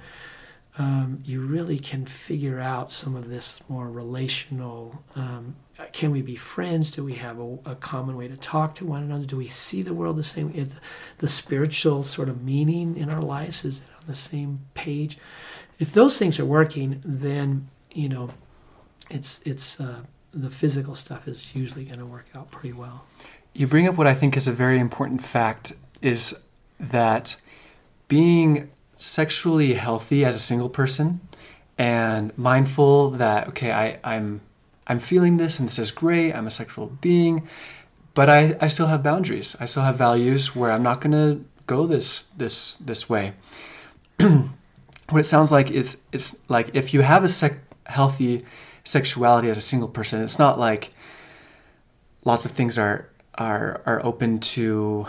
um, 0.77 1.21
you 1.25 1.41
really 1.41 1.79
can 1.79 2.05
figure 2.05 2.59
out 2.59 2.89
some 2.89 3.15
of 3.15 3.27
this 3.27 3.59
more 3.67 3.89
relational. 3.89 5.03
Um, 5.15 5.55
can 5.93 6.11
we 6.11 6.21
be 6.21 6.35
friends? 6.35 6.91
Do 6.91 7.03
we 7.03 7.13
have 7.15 7.39
a, 7.39 7.57
a, 7.65 7.75
common 7.75 8.17
way 8.17 8.27
to 8.27 8.35
talk 8.35 8.75
to 8.75 8.85
one 8.85 9.03
another? 9.03 9.25
Do 9.25 9.37
we 9.37 9.47
see 9.47 9.81
the 9.81 9.93
world 9.93 10.17
the 10.17 10.23
same? 10.23 10.51
Is 10.51 10.69
the, 10.69 10.79
the 11.19 11.27
spiritual 11.27 12.03
sort 12.03 12.29
of 12.29 12.43
meaning 12.43 12.97
in 12.97 13.09
our 13.09 13.21
lives 13.21 13.63
is 13.63 13.81
on 14.01 14.07
the 14.07 14.15
same 14.15 14.59
page? 14.73 15.17
If 15.79 15.93
those 15.93 16.17
things 16.17 16.39
are 16.39 16.45
working, 16.45 17.01
then 17.05 17.67
you 17.91 18.09
know, 18.09 18.31
it's 19.09 19.39
it's 19.45 19.79
uh, 19.79 20.01
the 20.33 20.49
physical 20.49 20.95
stuff 20.95 21.27
is 21.27 21.55
usually 21.55 21.85
going 21.85 21.99
to 21.99 22.05
work 22.05 22.25
out 22.35 22.51
pretty 22.51 22.73
well. 22.73 23.05
You 23.53 23.65
bring 23.65 23.87
up 23.87 23.95
what 23.95 24.07
I 24.07 24.13
think 24.13 24.37
is 24.37 24.47
a 24.47 24.51
very 24.51 24.79
important 24.79 25.23
fact: 25.23 25.73
is 26.01 26.37
that 26.79 27.37
being 28.07 28.69
sexually 28.95 29.75
healthy 29.75 30.25
as 30.25 30.35
a 30.35 30.39
single 30.39 30.67
person 30.67 31.21
and 31.77 32.37
mindful 32.37 33.11
that 33.11 33.47
okay 33.47 33.71
I, 33.71 33.97
i'm 34.03 34.41
i'm 34.89 34.99
feeling 34.99 35.37
this 35.37 35.59
and 35.59 35.67
this 35.67 35.79
is 35.79 35.91
great 35.91 36.33
i'm 36.33 36.47
a 36.47 36.51
sexual 36.51 36.87
being 36.99 37.47
but 38.13 38.29
i 38.29 38.57
i 38.59 38.67
still 38.67 38.87
have 38.87 39.01
boundaries. 39.01 39.55
I 39.59 39.65
still 39.65 39.83
have 39.83 39.95
values 39.95 40.55
where 40.55 40.71
i'm 40.71 40.83
not 40.83 40.99
going 40.99 41.13
to 41.13 41.45
go 41.67 41.85
this 41.85 42.23
this 42.35 42.75
this 42.75 43.07
way. 43.09 43.33
What 45.09 45.21
it 45.21 45.25
sounds 45.25 45.51
like 45.51 45.71
is 45.71 46.01
it's 46.11 46.37
like 46.49 46.69
if 46.73 46.93
you 46.93 47.01
have 47.01 47.23
a 47.23 47.29
sec- 47.29 47.63
healthy 47.87 48.45
sexuality 48.83 49.49
as 49.49 49.57
a 49.57 49.61
single 49.61 49.87
person 49.89 50.21
it's 50.21 50.37
not 50.37 50.59
like 50.59 50.93
lots 52.25 52.45
of 52.45 52.51
things 52.51 52.77
are 52.77 53.09
are 53.33 53.81
are 53.85 54.05
open 54.05 54.39
to 54.39 55.07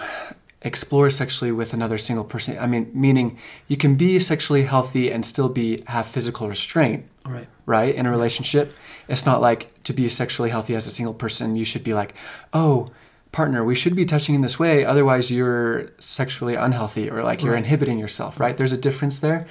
explore 0.63 1.11
sexually 1.11 1.53
with 1.53 1.73
another 1.73 1.99
single 1.99 2.25
person. 2.25 2.59
I 2.59 2.67
mean, 2.67 2.91
meaning 2.93 3.39
you 3.67 3.77
can 3.77 3.95
be 3.95 4.21
sexually 4.21 4.65
healthy 4.65 5.11
and 5.11 5.25
still 5.25 5.49
be 5.49 5.83
have 5.87 6.07
physical 6.07 6.49
restraint. 6.49 7.07
Right. 7.25 7.49
Right? 7.67 7.95
In 7.95 8.07
a 8.07 8.11
relationship. 8.11 8.73
It's 9.09 9.27
not 9.27 9.41
like 9.41 9.83
to 9.85 9.93
be 9.93 10.09
sexually 10.09 10.51
healthy 10.51 10.75
as 10.75 10.87
a 10.87 10.91
single 10.91 11.15
person, 11.15 11.57
you 11.57 11.65
should 11.65 11.83
be 11.83 11.95
like, 11.95 12.15
oh, 12.53 12.91
partner, 13.33 13.65
we 13.65 13.75
should 13.75 13.95
be 13.95 14.05
touching 14.05 14.35
in 14.35 14.41
this 14.41 14.59
way, 14.59 14.85
otherwise 14.85 15.31
you're 15.31 15.91
sexually 15.99 16.55
unhealthy 16.55 17.11
or 17.11 17.23
like 17.23 17.43
you're 17.43 17.55
right. 17.55 17.65
inhibiting 17.65 17.99
yourself, 17.99 18.41
right? 18.41 18.57
There's 18.57 18.73
a 18.73 18.77
difference 18.77 19.21
there. 19.21 19.47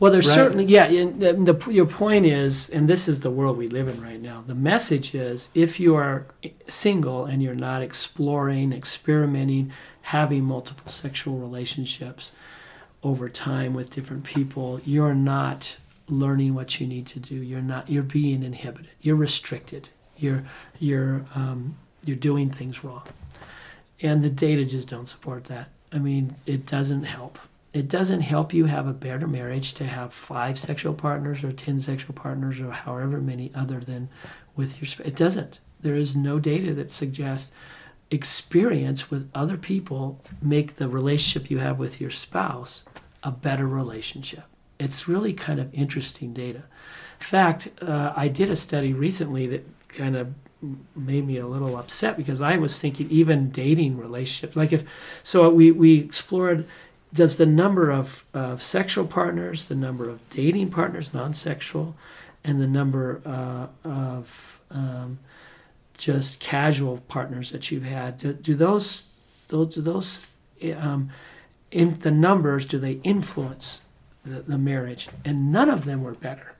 Well, 0.00 0.10
there's 0.10 0.28
right? 0.28 0.34
certainly, 0.34 0.64
yeah. 0.64 0.88
The, 0.88 1.34
the, 1.34 1.70
your 1.70 1.86
point 1.86 2.24
is, 2.24 2.70
and 2.70 2.88
this 2.88 3.06
is 3.06 3.20
the 3.20 3.30
world 3.30 3.58
we 3.58 3.68
live 3.68 3.86
in 3.86 4.02
right 4.02 4.20
now. 4.20 4.42
The 4.46 4.54
message 4.54 5.14
is 5.14 5.50
if 5.54 5.78
you 5.78 5.94
are 5.94 6.26
single 6.68 7.26
and 7.26 7.42
you're 7.42 7.54
not 7.54 7.82
exploring, 7.82 8.72
experimenting, 8.72 9.72
having 10.02 10.44
multiple 10.44 10.90
sexual 10.90 11.36
relationships 11.36 12.32
over 13.02 13.28
time 13.28 13.74
with 13.74 13.90
different 13.90 14.24
people, 14.24 14.80
you're 14.86 15.14
not 15.14 15.76
learning 16.08 16.54
what 16.54 16.80
you 16.80 16.86
need 16.86 17.06
to 17.08 17.20
do. 17.20 17.34
You're 17.34 17.60
not. 17.60 17.90
You're 17.90 18.02
being 18.02 18.42
inhibited. 18.42 18.90
You're 19.02 19.16
restricted. 19.16 19.90
You're 20.16 20.44
you're 20.78 21.26
um, 21.34 21.76
you're 22.06 22.16
doing 22.16 22.50
things 22.50 22.82
wrong, 22.82 23.06
and 24.00 24.22
the 24.22 24.30
data 24.30 24.64
just 24.64 24.88
don't 24.88 25.06
support 25.06 25.44
that. 25.44 25.68
I 25.92 25.98
mean, 25.98 26.36
it 26.46 26.64
doesn't 26.64 27.04
help. 27.04 27.38
It 27.72 27.88
doesn't 27.88 28.22
help 28.22 28.52
you 28.52 28.64
have 28.64 28.88
a 28.88 28.92
better 28.92 29.28
marriage 29.28 29.74
to 29.74 29.84
have 29.84 30.12
five 30.12 30.58
sexual 30.58 30.94
partners 30.94 31.44
or 31.44 31.52
ten 31.52 31.78
sexual 31.78 32.14
partners 32.14 32.60
or 32.60 32.72
however 32.72 33.20
many 33.20 33.52
other 33.54 33.80
than 33.80 34.08
with 34.56 34.80
your. 34.80 35.06
It 35.06 35.16
doesn't. 35.16 35.60
There 35.80 35.94
is 35.94 36.16
no 36.16 36.38
data 36.38 36.74
that 36.74 36.90
suggests 36.90 37.52
experience 38.10 39.10
with 39.10 39.30
other 39.34 39.56
people 39.56 40.20
make 40.42 40.76
the 40.76 40.88
relationship 40.88 41.50
you 41.50 41.58
have 41.58 41.78
with 41.78 42.00
your 42.00 42.10
spouse 42.10 42.84
a 43.22 43.30
better 43.30 43.66
relationship. 43.66 44.44
It's 44.78 45.06
really 45.06 45.32
kind 45.32 45.60
of 45.60 45.72
interesting 45.72 46.32
data. 46.32 46.58
In 47.20 47.24
fact, 47.26 47.68
uh, 47.82 48.12
I 48.16 48.28
did 48.28 48.50
a 48.50 48.56
study 48.56 48.92
recently 48.92 49.46
that 49.46 49.88
kind 49.88 50.16
of 50.16 50.34
made 50.94 51.26
me 51.26 51.38
a 51.38 51.46
little 51.46 51.76
upset 51.76 52.16
because 52.16 52.42
I 52.42 52.56
was 52.56 52.78
thinking 52.80 53.08
even 53.10 53.50
dating 53.50 53.96
relationships. 53.96 54.56
Like 54.56 54.72
if 54.72 54.84
so, 55.22 55.48
we 55.48 55.70
we 55.70 56.00
explored 56.00 56.66
does 57.12 57.36
the 57.36 57.46
number 57.46 57.90
of, 57.90 58.24
of 58.32 58.62
sexual 58.62 59.06
partners, 59.06 59.68
the 59.68 59.74
number 59.74 60.08
of 60.08 60.28
dating 60.30 60.70
partners, 60.70 61.12
non-sexual, 61.12 61.96
and 62.44 62.60
the 62.60 62.66
number 62.66 63.20
uh, 63.26 63.66
of 63.88 64.60
um, 64.70 65.18
just 66.00 66.40
casual 66.40 66.98
partners 67.08 67.50
that 67.50 67.70
you've 67.70 67.84
had 67.84 68.16
do, 68.16 68.32
do 68.32 68.54
those 68.54 69.44
those 69.48 69.74
do 69.74 69.82
those 69.82 70.36
um, 70.76 71.10
in 71.70 71.98
the 71.98 72.10
numbers 72.10 72.64
do 72.64 72.78
they 72.78 72.92
influence 73.04 73.82
the, 74.24 74.40
the, 74.40 74.58
marriage? 74.58 75.08
And 75.24 75.52
none 75.52 75.68
of 75.68 75.84
them 75.84 76.02
were 76.02 76.14
better. 76.14 76.54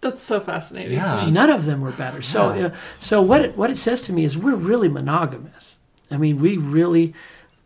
That's 0.00 0.22
so 0.22 0.40
fascinating 0.40 0.98
yeah. 0.98 1.28
none 1.30 1.50
of 1.50 1.64
them 1.64 1.80
were 1.80 1.92
better. 1.92 2.20
So 2.20 2.54
yeah. 2.54 2.66
uh, 2.66 2.74
so 2.98 3.22
what 3.22 3.42
it 3.42 3.56
what 3.56 3.70
it 3.70 3.78
says 3.78 4.02
to 4.02 4.12
me 4.12 4.24
is 4.24 4.36
we're 4.36 4.54
really 4.54 4.88
monogamous. 4.88 5.78
I 6.10 6.18
mean 6.18 6.38
we 6.38 6.58
really 6.58 7.14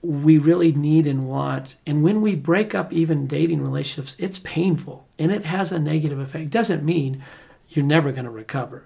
we 0.03 0.39
really 0.39 0.73
need 0.73 1.07
and 1.07 1.25
want. 1.25 1.75
And 1.87 2.03
when 2.03 2.21
we 2.23 2.35
break 2.35 2.75
up 2.75 2.93
even 2.93 3.27
dating 3.27 3.63
relationships 3.63 4.17
it's 4.19 4.39
painful 4.41 5.07
and 5.19 5.31
it 5.31 5.45
has 5.45 5.73
a 5.73 5.79
negative 5.79 6.19
effect. 6.19 6.51
Doesn't 6.51 6.85
mean 6.85 7.23
you're 7.69 7.85
never 7.85 8.13
going 8.13 8.25
to 8.25 8.31
recover 8.31 8.85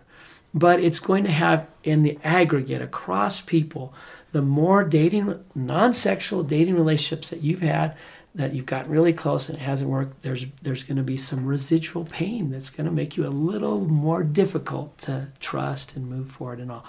but 0.54 0.78
it's 0.78 1.00
going 1.00 1.24
to 1.24 1.32
have 1.32 1.66
in 1.82 2.02
the 2.02 2.16
aggregate 2.22 2.80
across 2.80 3.40
people 3.40 3.92
the 4.32 4.40
more 4.40 4.84
dating 4.84 5.44
non-sexual 5.54 6.44
dating 6.44 6.74
relationships 6.74 7.30
that 7.30 7.42
you've 7.42 7.60
had 7.60 7.96
that 8.34 8.54
you've 8.54 8.66
gotten 8.66 8.90
really 8.90 9.12
close 9.12 9.48
and 9.48 9.58
it 9.58 9.62
hasn't 9.62 9.90
worked 9.90 10.22
there's 10.22 10.46
there's 10.62 10.84
going 10.84 10.96
to 10.96 11.02
be 11.02 11.16
some 11.16 11.44
residual 11.44 12.04
pain 12.04 12.50
that's 12.50 12.70
going 12.70 12.86
to 12.86 12.92
make 12.92 13.16
you 13.16 13.24
a 13.24 13.28
little 13.28 13.80
more 13.80 14.22
difficult 14.22 14.96
to 14.96 15.26
trust 15.40 15.96
and 15.96 16.08
move 16.08 16.30
forward 16.30 16.60
and 16.60 16.70
all 16.70 16.84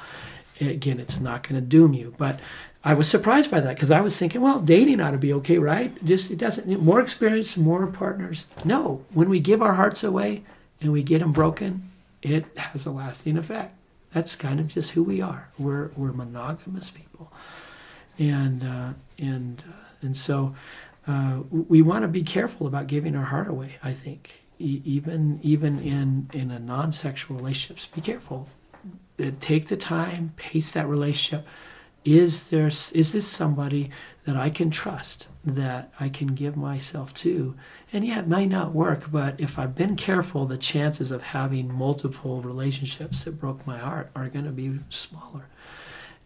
again 0.60 1.00
it's 1.00 1.20
not 1.20 1.48
going 1.48 1.60
to 1.60 1.66
doom 1.66 1.94
you 1.94 2.14
but 2.18 2.40
i 2.84 2.94
was 2.94 3.08
surprised 3.08 3.52
by 3.52 3.60
that 3.60 3.76
because 3.76 3.92
i 3.92 4.02
was 4.02 4.18
thinking 4.18 4.42
well 4.42 4.60
dating 4.60 5.02
ought 5.02 5.12
to 5.12 5.18
be 5.18 5.34
okay 5.34 5.58
right 5.58 6.04
just 6.06 6.32
it 6.32 6.38
doesn't 6.38 6.68
more 6.82 7.02
experience 7.02 7.58
more 7.58 7.86
partners 7.88 8.48
no 8.64 9.04
when 9.14 9.30
we 9.30 9.40
give 9.40 9.62
our 9.62 9.74
hearts 9.74 10.04
away 10.04 10.44
and 10.82 10.92
we 10.92 11.04
get 11.04 11.20
them 11.20 11.32
broken 11.32 11.92
it 12.26 12.46
has 12.58 12.86
a 12.86 12.92
lasting 12.92 13.38
effect. 13.38 13.76
That's 14.12 14.36
kind 14.36 14.60
of 14.60 14.68
just 14.68 14.92
who 14.92 15.04
we 15.04 15.22
are. 15.22 15.50
We're 15.60 15.90
we're 15.96 16.12
monogamous 16.12 16.90
people, 16.90 17.32
and 18.18 18.64
uh, 18.64 18.94
and 19.20 19.64
uh, 19.68 19.84
and 20.02 20.16
so 20.16 20.56
uh, 21.06 21.42
we 21.52 21.82
want 21.82 22.02
to 22.02 22.08
be 22.08 22.24
careful 22.24 22.66
about 22.66 22.88
giving 22.88 23.16
our 23.16 23.26
heart 23.26 23.48
away. 23.48 23.76
I 23.84 23.94
think 23.94 24.46
e- 24.58 24.82
even 24.86 25.40
even 25.44 25.80
in 25.80 26.30
in 26.34 26.50
a 26.50 26.60
non-sexual 26.60 27.38
relationships, 27.38 27.86
be 27.88 28.02
careful. 28.02 28.48
Uh, 29.18 29.32
take 29.40 29.68
the 29.68 29.78
time, 29.78 30.34
pace 30.36 30.72
that 30.72 30.88
relationship, 30.88 31.48
is 32.06 32.50
there 32.52 32.68
is 32.68 33.12
this 33.14 33.28
somebody 33.28 33.90
that 34.26 34.38
I 34.38 34.52
can 34.52 34.70
trust 34.70 35.28
that 35.44 35.92
I 36.00 36.08
can 36.08 36.28
give 36.28 36.56
myself 36.56 37.14
to? 37.16 37.56
And 37.92 38.06
yeah 38.06 38.20
it 38.20 38.28
might 38.28 38.50
not 38.50 38.74
work 38.74 39.12
but 39.12 39.40
if 39.40 39.58
I've 39.58 39.76
been 39.76 39.96
careful 39.96 40.46
the 40.46 40.58
chances 40.58 41.12
of 41.12 41.24
having 41.24 41.74
multiple 41.74 42.42
relationships 42.42 43.24
that 43.24 43.40
broke 43.40 43.66
my 43.66 43.80
heart 43.80 44.12
are 44.16 44.30
going 44.30 44.46
to 44.46 44.52
be 44.52 44.80
smaller. 44.90 45.48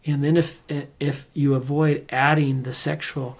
And 0.05 0.21
then 0.21 0.35
if 0.35 0.61
if 0.99 1.27
you 1.33 1.55
avoid 1.55 2.05
adding 2.09 2.63
the 2.63 2.73
sexual 2.73 3.37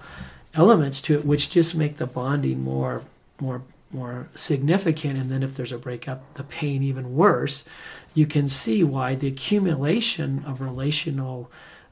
elements 0.54 1.02
to 1.04 1.16
it 1.16 1.26
which 1.26 1.50
just 1.50 1.76
make 1.76 1.98
the 1.98 2.08
bonding 2.08 2.64
more 2.64 3.04
more 3.42 3.64
more 3.92 4.30
significant 4.36 5.18
and 5.18 5.30
then 5.30 5.42
if 5.42 5.56
there's 5.56 5.72
a 5.72 5.78
breakup 5.78 6.36
the 6.36 6.44
pain 6.44 6.84
even 6.84 7.16
worse 7.16 7.66
you 8.14 8.26
can 8.26 8.48
see 8.48 8.84
why 8.84 9.16
the 9.16 9.28
accumulation 9.28 10.44
of 10.46 10.62
relational 10.62 11.52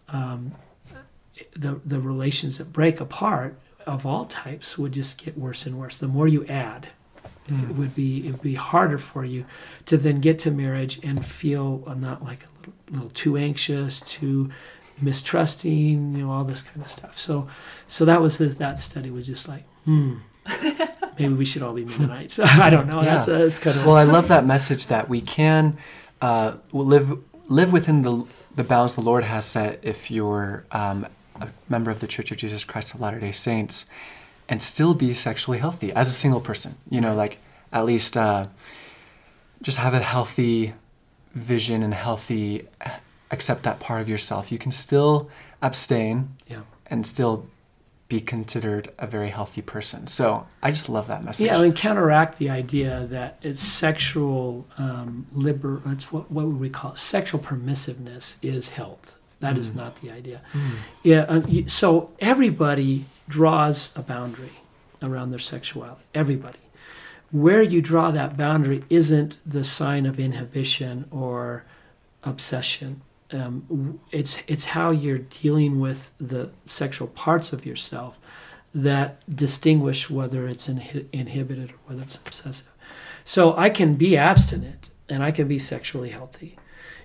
um, 0.10 0.51
the 1.56 1.80
the 1.86 2.00
relations 2.00 2.58
that 2.58 2.72
break 2.72 3.00
apart 3.00 3.58
of 3.86 4.06
all 4.06 4.25
types 4.25 4.77
would 4.77 4.92
just 4.92 5.24
get 5.24 5.38
worse 5.38 5.66
and 5.66 5.80
worse. 5.80 5.98
The 5.98 6.08
more 6.08 6.27
you 6.27 6.46
add, 6.46 6.89
mm. 7.50 7.63
it 7.63 7.66
hmm. 7.68 7.77
would 7.77 7.96
be 7.96 8.27
it 8.27 8.32
would 8.32 8.42
be 8.42 8.56
harder 8.56 8.98
for 8.98 9.25
you 9.25 9.46
to 9.86 9.98
then 9.98 10.20
get 10.20 10.39
to 10.39 10.51
marriage 10.51 11.00
and 11.04 11.25
feel 11.25 11.84
uh, 11.88 11.94
not 11.94 12.24
like 12.24 12.44
a 12.44 12.60
little, 12.60 12.74
little 12.92 13.10
too 13.12 13.38
anxious, 13.38 14.01
too 14.01 14.51
mistrusting, 15.01 16.16
you 16.16 16.25
know, 16.25 16.32
all 16.32 16.44
this 16.44 16.62
kind 16.62 16.82
of 16.82 16.88
stuff. 16.88 17.18
So, 17.18 17.48
so 17.86 18.04
that 18.06 18.22
was 18.22 18.39
this, 18.39 18.56
that 18.56 18.80
study 18.80 19.12
was 19.12 19.27
just 19.27 19.48
like, 19.48 19.63
hmm, 19.86 20.16
maybe 21.20 21.34
we 21.34 21.46
should 21.46 21.62
all 21.62 21.74
be 21.74 21.86
Mennonites. 21.86 22.40
I 22.40 22.70
don't 22.70 22.88
know. 22.88 23.02
Yeah. 23.02 23.16
That's, 23.16 23.26
that's 23.26 23.60
kind 23.60 23.80
of 23.80 23.86
well. 23.86 23.96
I 23.96 24.04
love 24.04 24.28
that 24.28 24.46
message 24.46 24.88
that 24.88 25.10
we 25.10 25.22
can 25.22 25.78
uh, 26.22 26.56
live 26.72 27.20
live 27.50 27.72
within 27.72 28.02
the 28.02 28.26
the 28.56 28.64
bounds 28.64 28.96
the 28.96 29.02
Lord 29.02 29.24
has 29.24 29.46
set. 29.46 29.80
If 29.82 30.12
you're 30.12 30.66
um, 30.72 31.08
a 31.36 31.50
member 31.70 31.92
of 31.92 32.00
the 32.00 32.08
Church 32.08 32.32
of 32.32 32.38
Jesus 32.38 32.64
Christ 32.64 32.94
of 32.94 33.02
Latter 33.02 33.20
Day 33.20 33.32
Saints, 33.32 33.86
and 34.50 34.62
still 34.62 34.94
be 34.94 35.14
sexually 35.14 35.60
healthy 35.60 35.92
as 35.94 36.08
a 36.08 36.14
single 36.14 36.42
person, 36.42 36.76
you 36.90 37.02
know, 37.02 37.16
like 37.16 37.40
at 37.72 37.86
least 37.86 38.16
uh, 38.16 38.48
just 39.62 39.78
have 39.78 39.94
a 39.94 40.00
healthy 40.00 40.74
vision 41.34 41.84
and 41.84 41.94
healthy 41.94 42.68
accept 43.32 43.64
that 43.64 43.80
part 43.80 44.02
of 44.02 44.10
yourself. 44.10 44.52
You 44.52 44.58
can 44.58 44.72
still 44.72 45.30
abstain 45.62 46.36
yeah. 46.48 46.62
and 46.88 47.06
still 47.06 47.48
be 48.08 48.22
considered 48.22 48.90
a 48.98 49.06
very 49.06 49.30
healthy 49.30 49.62
person. 49.62 50.08
So 50.08 50.48
I 50.64 50.72
just 50.72 50.88
love 50.88 51.08
that 51.08 51.24
message. 51.24 51.46
Yeah, 51.46 51.62
and 51.62 51.76
counteract 51.76 52.38
the 52.38 52.50
idea 52.50 53.06
that 53.10 53.38
it's 53.42 53.62
sexual 53.62 54.66
um, 54.78 55.28
liber. 55.34 55.82
That's 55.86 56.12
what 56.12 56.32
what 56.32 56.46
would 56.46 56.60
we 56.60 56.70
call 56.70 56.92
it? 56.92 56.98
Sexual 56.98 57.42
permissiveness 57.42 58.38
is 58.42 58.70
health. 58.70 59.18
That 59.40 59.56
mm. 59.56 59.60
is 59.60 59.76
not 59.76 59.98
the 59.98 60.12
idea. 60.12 60.42
Mm. 60.54 60.72
Yeah. 61.04 61.22
Um, 61.28 61.68
so 61.68 62.12
everybody 62.20 63.06
draws 63.28 63.92
a 63.96 64.02
boundary 64.02 64.52
around 65.04 65.32
their 65.32 65.40
sexuality. 65.40 66.04
Everybody. 66.14 66.60
Where 67.32 67.62
you 67.62 67.82
draw 67.82 68.12
that 68.12 68.38
boundary 68.38 68.86
isn't 68.90 69.38
the 69.46 69.66
sign 69.66 70.06
of 70.06 70.18
inhibition 70.18 71.06
or 71.12 71.66
obsession 72.24 73.02
um, 73.31 74.00
it's 74.12 74.38
it's 74.48 74.65
how 74.65 74.91
you're 74.91 75.17
dealing 75.17 75.79
with 75.79 76.12
the 76.19 76.51
sexual 76.65 77.07
parts 77.07 77.51
of 77.51 77.65
yourself 77.65 78.19
that 78.74 79.22
distinguish 79.34 80.10
whether 80.10 80.48
it's 80.48 80.67
inhi- 80.67 81.07
inhibited 81.12 81.72
or 81.72 81.75
whether 81.86 82.03
it's 82.03 82.17
obsessive. 82.17 82.67
So 83.25 83.55
I 83.57 83.69
can 83.69 83.96
be 83.96 84.15
abstinent 84.15 84.89
and 85.10 85.24
I 85.24 85.31
can 85.31 85.48
be 85.48 85.60
sexually 85.60 86.10
healthy 86.10 86.57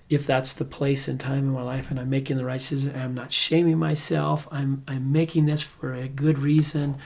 if 0.09 0.27
that's 0.27 0.53
the 0.55 0.65
place 0.65 1.09
and 1.09 1.19
time 1.19 1.45
in 1.45 1.51
my 1.51 1.63
life 1.63 1.91
and 1.91 1.99
I'm 1.99 2.11
making 2.11 2.37
the 2.37 2.45
right 2.45 2.61
decision. 2.61 2.95
I'm 2.95 3.15
not 3.15 3.33
shaming 3.33 3.79
myself. 3.79 4.47
I'm 4.53 4.85
I'm 4.87 5.11
making 5.11 5.47
this 5.47 5.63
for 5.63 5.95
a 5.95 6.09
good 6.09 6.39
reason. 6.39 6.97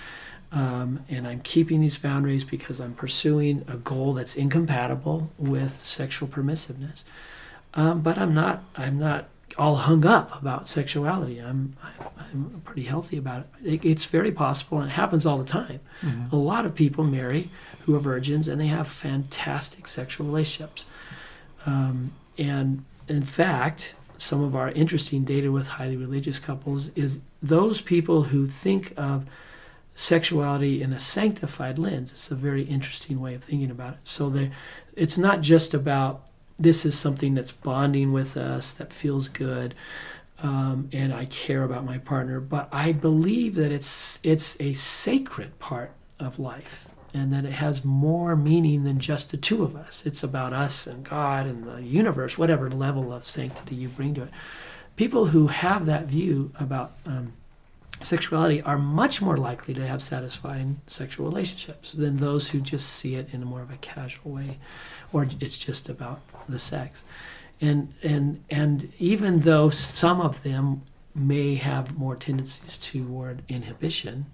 Um, 0.52 1.04
and 1.08 1.26
I'm 1.26 1.40
keeping 1.40 1.80
these 1.80 1.98
boundaries 1.98 2.44
because 2.44 2.80
I'm 2.80 2.94
pursuing 2.94 3.64
a 3.68 3.76
goal 3.76 4.14
that's 4.14 4.36
incompatible 4.36 5.30
with 5.38 5.72
sexual 5.72 6.28
permissiveness. 6.28 7.04
Um, 7.76 8.00
but 8.00 8.18
I'm 8.18 8.34
not. 8.34 8.64
I'm 8.76 8.98
not 8.98 9.28
all 9.58 9.76
hung 9.76 10.04
up 10.04 10.40
about 10.40 10.68
sexuality. 10.68 11.38
I'm, 11.38 11.76
I'm 12.18 12.60
pretty 12.64 12.82
healthy 12.82 13.16
about 13.16 13.46
it. 13.64 13.74
it. 13.74 13.84
It's 13.84 14.06
very 14.06 14.32
possible, 14.32 14.80
and 14.80 14.90
it 14.90 14.94
happens 14.94 15.24
all 15.24 15.38
the 15.38 15.44
time. 15.44 15.80
Mm-hmm. 16.02 16.34
A 16.34 16.38
lot 16.38 16.66
of 16.66 16.74
people 16.74 17.04
marry 17.04 17.50
who 17.82 17.94
are 17.94 18.00
virgins, 18.00 18.48
and 18.48 18.60
they 18.60 18.66
have 18.66 18.86
fantastic 18.86 19.88
sexual 19.88 20.26
relationships. 20.26 20.84
Um, 21.64 22.12
and 22.38 22.84
in 23.08 23.22
fact, 23.22 23.94
some 24.16 24.42
of 24.42 24.54
our 24.54 24.70
interesting 24.70 25.24
data 25.24 25.50
with 25.52 25.68
highly 25.68 25.96
religious 25.96 26.38
couples 26.38 26.90
is 26.90 27.20
those 27.42 27.80
people 27.80 28.24
who 28.24 28.46
think 28.46 28.92
of 28.96 29.26
sexuality 29.94 30.82
in 30.82 30.92
a 30.92 30.98
sanctified 30.98 31.78
lens. 31.78 32.10
It's 32.10 32.30
a 32.30 32.34
very 32.34 32.64
interesting 32.64 33.20
way 33.20 33.34
of 33.34 33.44
thinking 33.44 33.70
about 33.70 33.94
it. 33.94 34.00
So 34.04 34.28
they, 34.28 34.50
it's 34.94 35.16
not 35.16 35.40
just 35.40 35.72
about 35.72 36.26
this 36.58 36.86
is 36.86 36.98
something 36.98 37.34
that's 37.34 37.52
bonding 37.52 38.12
with 38.12 38.36
us, 38.36 38.72
that 38.74 38.92
feels 38.92 39.28
good, 39.28 39.74
um, 40.42 40.88
and 40.92 41.12
I 41.14 41.26
care 41.26 41.62
about 41.62 41.84
my 41.84 41.98
partner. 41.98 42.40
But 42.40 42.68
I 42.72 42.92
believe 42.92 43.54
that 43.56 43.72
it's 43.72 44.18
it's 44.22 44.56
a 44.60 44.72
sacred 44.72 45.58
part 45.58 45.92
of 46.18 46.38
life, 46.38 46.90
and 47.12 47.32
that 47.32 47.44
it 47.44 47.52
has 47.52 47.84
more 47.84 48.36
meaning 48.36 48.84
than 48.84 48.98
just 48.98 49.30
the 49.30 49.36
two 49.36 49.62
of 49.62 49.76
us. 49.76 50.02
It's 50.06 50.22
about 50.22 50.52
us 50.52 50.86
and 50.86 51.04
God 51.04 51.46
and 51.46 51.64
the 51.64 51.82
universe, 51.82 52.38
whatever 52.38 52.70
level 52.70 53.12
of 53.12 53.24
sanctity 53.24 53.74
you 53.74 53.88
bring 53.88 54.14
to 54.14 54.24
it. 54.24 54.30
People 54.96 55.26
who 55.26 55.48
have 55.48 55.84
that 55.86 56.06
view 56.06 56.52
about 56.58 56.96
um, 57.04 57.34
sexuality 58.02 58.60
are 58.62 58.78
much 58.78 59.22
more 59.22 59.36
likely 59.36 59.74
to 59.74 59.86
have 59.86 60.02
satisfying 60.02 60.80
sexual 60.86 61.26
relationships 61.26 61.92
than 61.92 62.16
those 62.16 62.50
who 62.50 62.60
just 62.60 62.88
see 62.88 63.14
it 63.14 63.28
in 63.32 63.42
a 63.42 63.46
more 63.46 63.62
of 63.62 63.70
a 63.70 63.76
casual 63.78 64.32
way 64.32 64.58
or 65.12 65.26
it's 65.40 65.58
just 65.58 65.88
about 65.88 66.20
the 66.48 66.58
sex. 66.58 67.04
And 67.60 67.94
and 68.02 68.44
and 68.50 68.92
even 68.98 69.40
though 69.40 69.70
some 69.70 70.20
of 70.20 70.42
them 70.42 70.82
may 71.14 71.54
have 71.54 71.96
more 71.96 72.14
tendencies 72.14 72.76
toward 72.76 73.42
inhibition 73.48 74.26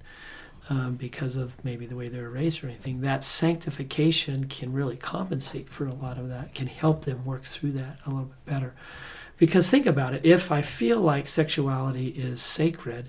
um, 0.68 0.96
because 0.96 1.36
of 1.36 1.62
maybe 1.64 1.86
the 1.86 1.94
way 1.94 2.08
they're 2.08 2.28
raised 2.28 2.64
or 2.64 2.66
anything 2.66 3.00
that 3.02 3.22
sanctification 3.22 4.46
can 4.46 4.72
really 4.72 4.96
compensate 4.96 5.68
for 5.68 5.86
a 5.86 5.94
lot 5.94 6.18
of 6.18 6.28
that 6.28 6.54
can 6.54 6.66
help 6.66 7.04
them 7.04 7.24
work 7.24 7.42
through 7.42 7.70
that 7.72 8.00
a 8.06 8.10
little 8.10 8.24
bit 8.24 8.46
better. 8.46 8.74
Because 9.38 9.70
think 9.70 9.86
about 9.86 10.14
it 10.14 10.24
if 10.24 10.52
i 10.52 10.62
feel 10.62 11.00
like 11.00 11.26
sexuality 11.28 12.08
is 12.08 12.40
sacred 12.40 13.08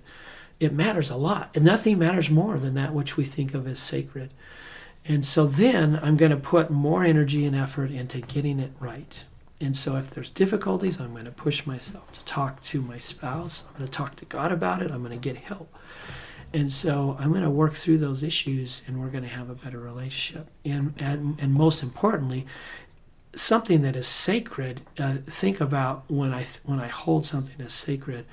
it 0.64 0.74
matters 0.74 1.10
a 1.10 1.16
lot. 1.16 1.50
And 1.54 1.66
nothing 1.66 2.00
matters 2.00 2.30
more 2.30 2.58
than 2.58 2.74
that 2.76 2.94
which 2.94 3.18
we 3.18 3.26
think 3.26 3.54
of 3.54 3.68
as 3.68 3.80
sacred. 3.80 4.34
And 5.06 5.26
so 5.26 5.46
then 5.46 6.00
I'm 6.02 6.16
going 6.16 6.32
to 6.32 6.38
put 6.38 6.70
more 6.70 7.04
energy 7.04 7.46
and 7.46 7.56
effort 7.56 7.92
into 7.92 8.22
getting 8.22 8.60
it 8.60 8.72
right. 8.80 9.26
And 9.60 9.76
so 9.76 9.96
if 9.98 10.10
there's 10.10 10.30
difficulties, 10.30 11.00
I'm 11.00 11.12
going 11.12 11.26
to 11.26 11.32
push 11.32 11.66
myself 11.66 12.12
to 12.14 12.26
talk 12.26 12.62
to 12.62 12.82
my 12.82 13.00
spouse. 13.00 13.66
I'm 13.68 13.78
going 13.78 13.86
to 13.86 13.92
talk 13.92 14.16
to 14.18 14.26
God 14.26 14.52
about 14.52 14.82
it. 14.82 14.92
I'm 14.92 15.04
going 15.04 15.20
to 15.20 15.34
get 15.34 15.38
help. 15.44 15.74
And 16.54 16.72
so 16.72 17.18
I'm 17.20 17.32
going 17.32 17.44
to 17.44 17.50
work 17.50 17.74
through 17.74 17.98
those 17.98 18.24
issues 18.24 18.84
and 18.88 19.00
we're 19.00 19.10
going 19.10 19.24
to 19.24 19.30
have 19.30 19.50
a 19.50 19.56
better 19.56 19.80
relationship. 19.80 20.50
And, 20.64 20.94
and, 20.98 21.38
and 21.40 21.54
most 21.54 21.82
importantly, 21.82 22.46
something 23.36 23.82
that 23.82 23.96
is 23.96 24.08
sacred, 24.08 24.82
uh, 25.00 25.16
think 25.26 25.60
about 25.60 26.04
when 26.08 26.34
I, 26.34 26.46
when 26.64 26.80
I 26.80 26.88
hold 26.88 27.26
something 27.26 27.56
as 27.60 27.74
sacred, 27.74 28.26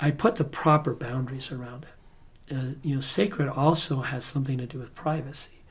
I 0.00 0.10
put 0.10 0.36
the 0.36 0.44
proper 0.44 0.94
boundaries 0.94 1.50
around 1.50 1.84
it. 1.84 2.54
Uh, 2.54 2.74
you 2.82 2.94
know, 2.94 3.00
sacred 3.00 3.48
also 3.48 4.02
has 4.02 4.24
something 4.24 4.58
to 4.58 4.66
do 4.66 4.78
with 4.78 4.94
privacy. 4.94 5.62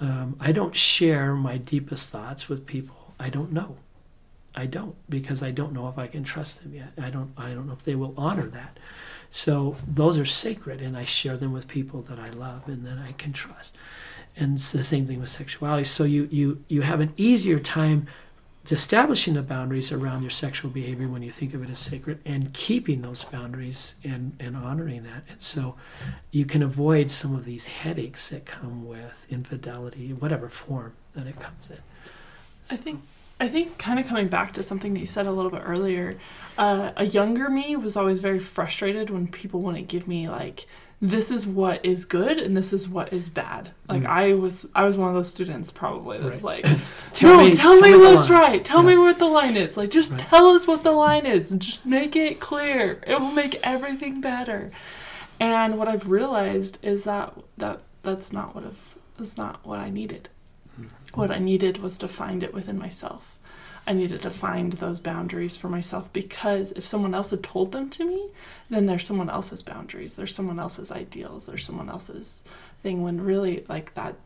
Um, 0.00 0.36
I 0.38 0.52
don't 0.52 0.76
share 0.76 1.34
my 1.34 1.56
deepest 1.56 2.10
thoughts 2.10 2.48
with 2.48 2.66
people 2.66 3.06
I 3.18 3.28
don't 3.28 3.52
know. 3.52 3.76
I 4.54 4.66
don't 4.66 4.96
because 5.08 5.42
I 5.42 5.50
don't 5.50 5.72
know 5.72 5.88
if 5.88 5.98
I 5.98 6.06
can 6.06 6.24
trust 6.24 6.62
them 6.62 6.74
yet. 6.74 6.92
I 6.98 7.10
don't. 7.10 7.32
I 7.36 7.50
don't 7.50 7.66
know 7.66 7.74
if 7.74 7.82
they 7.82 7.94
will 7.94 8.14
honor 8.16 8.46
that. 8.48 8.78
So 9.28 9.76
those 9.86 10.18
are 10.18 10.24
sacred, 10.24 10.80
and 10.80 10.96
I 10.96 11.04
share 11.04 11.36
them 11.36 11.52
with 11.52 11.68
people 11.68 12.00
that 12.02 12.18
I 12.18 12.30
love 12.30 12.66
and 12.66 12.86
that 12.86 12.98
I 12.98 13.12
can 13.12 13.32
trust. 13.32 13.76
And 14.34 14.54
it's 14.54 14.72
the 14.72 14.84
same 14.84 15.06
thing 15.06 15.20
with 15.20 15.28
sexuality. 15.28 15.84
So 15.84 16.04
you 16.04 16.28
you 16.30 16.64
you 16.68 16.82
have 16.82 17.00
an 17.00 17.12
easier 17.16 17.58
time 17.58 18.06
establishing 18.72 19.34
the 19.34 19.42
boundaries 19.42 19.92
around 19.92 20.22
your 20.22 20.30
sexual 20.30 20.70
behavior 20.70 21.08
when 21.08 21.22
you 21.22 21.30
think 21.30 21.54
of 21.54 21.62
it 21.62 21.70
as 21.70 21.78
sacred 21.78 22.20
and 22.24 22.52
keeping 22.52 23.02
those 23.02 23.24
boundaries 23.24 23.94
and, 24.02 24.36
and 24.40 24.56
honoring 24.56 25.04
that. 25.04 25.24
And 25.28 25.40
so 25.40 25.76
you 26.30 26.44
can 26.44 26.62
avoid 26.62 27.10
some 27.10 27.34
of 27.34 27.44
these 27.44 27.66
headaches 27.66 28.30
that 28.30 28.46
come 28.46 28.86
with 28.86 29.26
infidelity, 29.30 30.12
whatever 30.12 30.48
form 30.48 30.94
that 31.14 31.26
it 31.26 31.38
comes 31.38 31.70
in. 31.70 31.78
I 32.70 32.76
think 32.76 33.02
I 33.38 33.48
think 33.48 33.76
kind 33.76 34.00
of 34.00 34.06
coming 34.06 34.28
back 34.28 34.54
to 34.54 34.62
something 34.62 34.94
that 34.94 35.00
you 35.00 35.06
said 35.06 35.26
a 35.26 35.30
little 35.30 35.50
bit 35.50 35.62
earlier, 35.62 36.14
uh, 36.56 36.92
a 36.96 37.04
younger 37.04 37.50
me 37.50 37.76
was 37.76 37.94
always 37.94 38.20
very 38.20 38.38
frustrated 38.38 39.10
when 39.10 39.28
people 39.28 39.60
wouldn't 39.60 39.88
give 39.88 40.08
me 40.08 40.26
like 40.28 40.66
this 41.02 41.30
is 41.30 41.46
what 41.46 41.84
is 41.84 42.04
good 42.06 42.38
and 42.38 42.56
this 42.56 42.72
is 42.72 42.88
what 42.88 43.12
is 43.12 43.28
bad. 43.28 43.70
Like 43.88 44.02
Mm. 44.02 44.06
I 44.06 44.32
was 44.34 44.66
I 44.74 44.84
was 44.84 44.96
one 44.96 45.08
of 45.08 45.14
those 45.14 45.28
students 45.30 45.70
probably 45.70 46.18
that 46.18 46.32
was 46.32 46.42
Right. 46.42 46.64
like 46.64 46.78
Tell 47.12 47.36
no, 47.36 47.44
me- 47.44 47.52
tell, 47.52 47.80
me 47.80 47.94
what's 47.96 48.30
right. 48.30 48.64
Tell 48.64 48.82
Yeah. 48.82 48.88
me 48.90 48.98
what 48.98 49.18
the 49.18 49.26
line 49.26 49.56
is. 49.56 49.76
Like 49.76 49.90
just 49.90 50.12
Right. 50.12 50.20
tell 50.20 50.46
us 50.48 50.66
what 50.66 50.82
the 50.84 50.92
line 50.92 51.26
is 51.26 51.50
and 51.52 51.60
just 51.60 51.84
make 51.84 52.16
it 52.16 52.40
clear. 52.40 53.02
It 53.06 53.20
will 53.20 53.30
make 53.32 53.56
everything 53.62 54.20
better. 54.22 54.70
And 55.38 55.76
what 55.78 55.86
I've 55.86 56.08
realized 56.08 56.78
is 56.82 57.04
that 57.04 57.34
that 57.58 57.82
that's 58.02 58.32
not 58.32 58.54
what 58.54 58.64
I've, 58.64 58.96
that's 59.18 59.36
not 59.36 59.66
what 59.66 59.78
I 59.80 59.90
needed. 59.90 60.30
Mm-hmm. 60.80 60.88
What 61.20 61.30
I 61.30 61.38
needed 61.38 61.78
was 61.78 61.98
to 61.98 62.08
find 62.08 62.42
it 62.42 62.54
within 62.54 62.78
myself. 62.78 63.35
I 63.86 63.92
needed 63.92 64.22
to 64.22 64.30
find 64.30 64.72
those 64.74 64.98
boundaries 64.98 65.56
for 65.56 65.68
myself 65.68 66.12
because 66.12 66.72
if 66.72 66.84
someone 66.84 67.14
else 67.14 67.30
had 67.30 67.42
told 67.42 67.70
them 67.72 67.88
to 67.90 68.04
me, 68.04 68.30
then 68.68 68.86
there's 68.86 69.06
someone 69.06 69.30
else's 69.30 69.62
boundaries, 69.62 70.16
there's 70.16 70.34
someone 70.34 70.58
else's 70.58 70.90
ideals, 70.90 71.46
there's 71.46 71.64
someone 71.64 71.88
else's 71.88 72.42
thing 72.82 73.02
when 73.02 73.20
really 73.20 73.64
like 73.68 73.94
that 73.94 74.16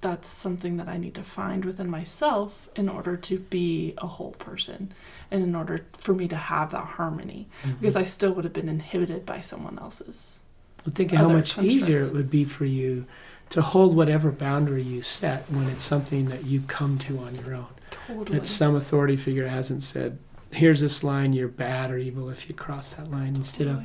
that's 0.00 0.28
something 0.28 0.78
that 0.78 0.88
I 0.88 0.96
need 0.96 1.14
to 1.16 1.22
find 1.22 1.64
within 1.64 1.90
myself 1.90 2.68
in 2.74 2.88
order 2.88 3.16
to 3.16 3.38
be 3.38 3.94
a 3.98 4.06
whole 4.06 4.32
person 4.32 4.92
and 5.30 5.42
in 5.42 5.54
order 5.54 5.84
for 5.92 6.14
me 6.14 6.26
to 6.28 6.36
have 6.36 6.70
that 6.70 6.84
harmony 6.84 7.48
mm-hmm. 7.62 7.76
because 7.76 7.96
I 7.96 8.04
still 8.04 8.32
would 8.32 8.44
have 8.44 8.52
been 8.52 8.68
inhibited 8.68 9.26
by 9.26 9.40
someone 9.42 9.78
else's. 9.78 10.42
Well, 10.86 10.94
think 10.94 11.12
of 11.12 11.18
how 11.18 11.28
much 11.28 11.58
easier 11.58 12.04
it 12.04 12.14
would 12.14 12.30
be 12.30 12.44
for 12.44 12.64
you 12.64 13.04
to 13.50 13.60
hold 13.60 13.94
whatever 13.94 14.30
boundary 14.30 14.82
you 14.82 15.02
set 15.02 15.50
when 15.50 15.68
it's 15.68 15.82
something 15.82 16.26
that 16.26 16.46
you 16.46 16.62
come 16.62 16.98
to 17.00 17.18
on 17.18 17.34
your 17.34 17.54
own. 17.54 17.66
Totally. 18.14 18.38
That 18.38 18.46
some 18.46 18.76
authority 18.76 19.16
figure 19.16 19.46
hasn't 19.46 19.82
said, 19.82 20.18
here's 20.50 20.80
this 20.80 21.04
line, 21.04 21.32
you're 21.32 21.48
bad 21.48 21.90
or 21.90 21.98
evil 21.98 22.28
if 22.28 22.48
you 22.48 22.54
cross 22.54 22.94
that 22.94 23.10
line. 23.10 23.36
Instead 23.36 23.66
of, 23.66 23.82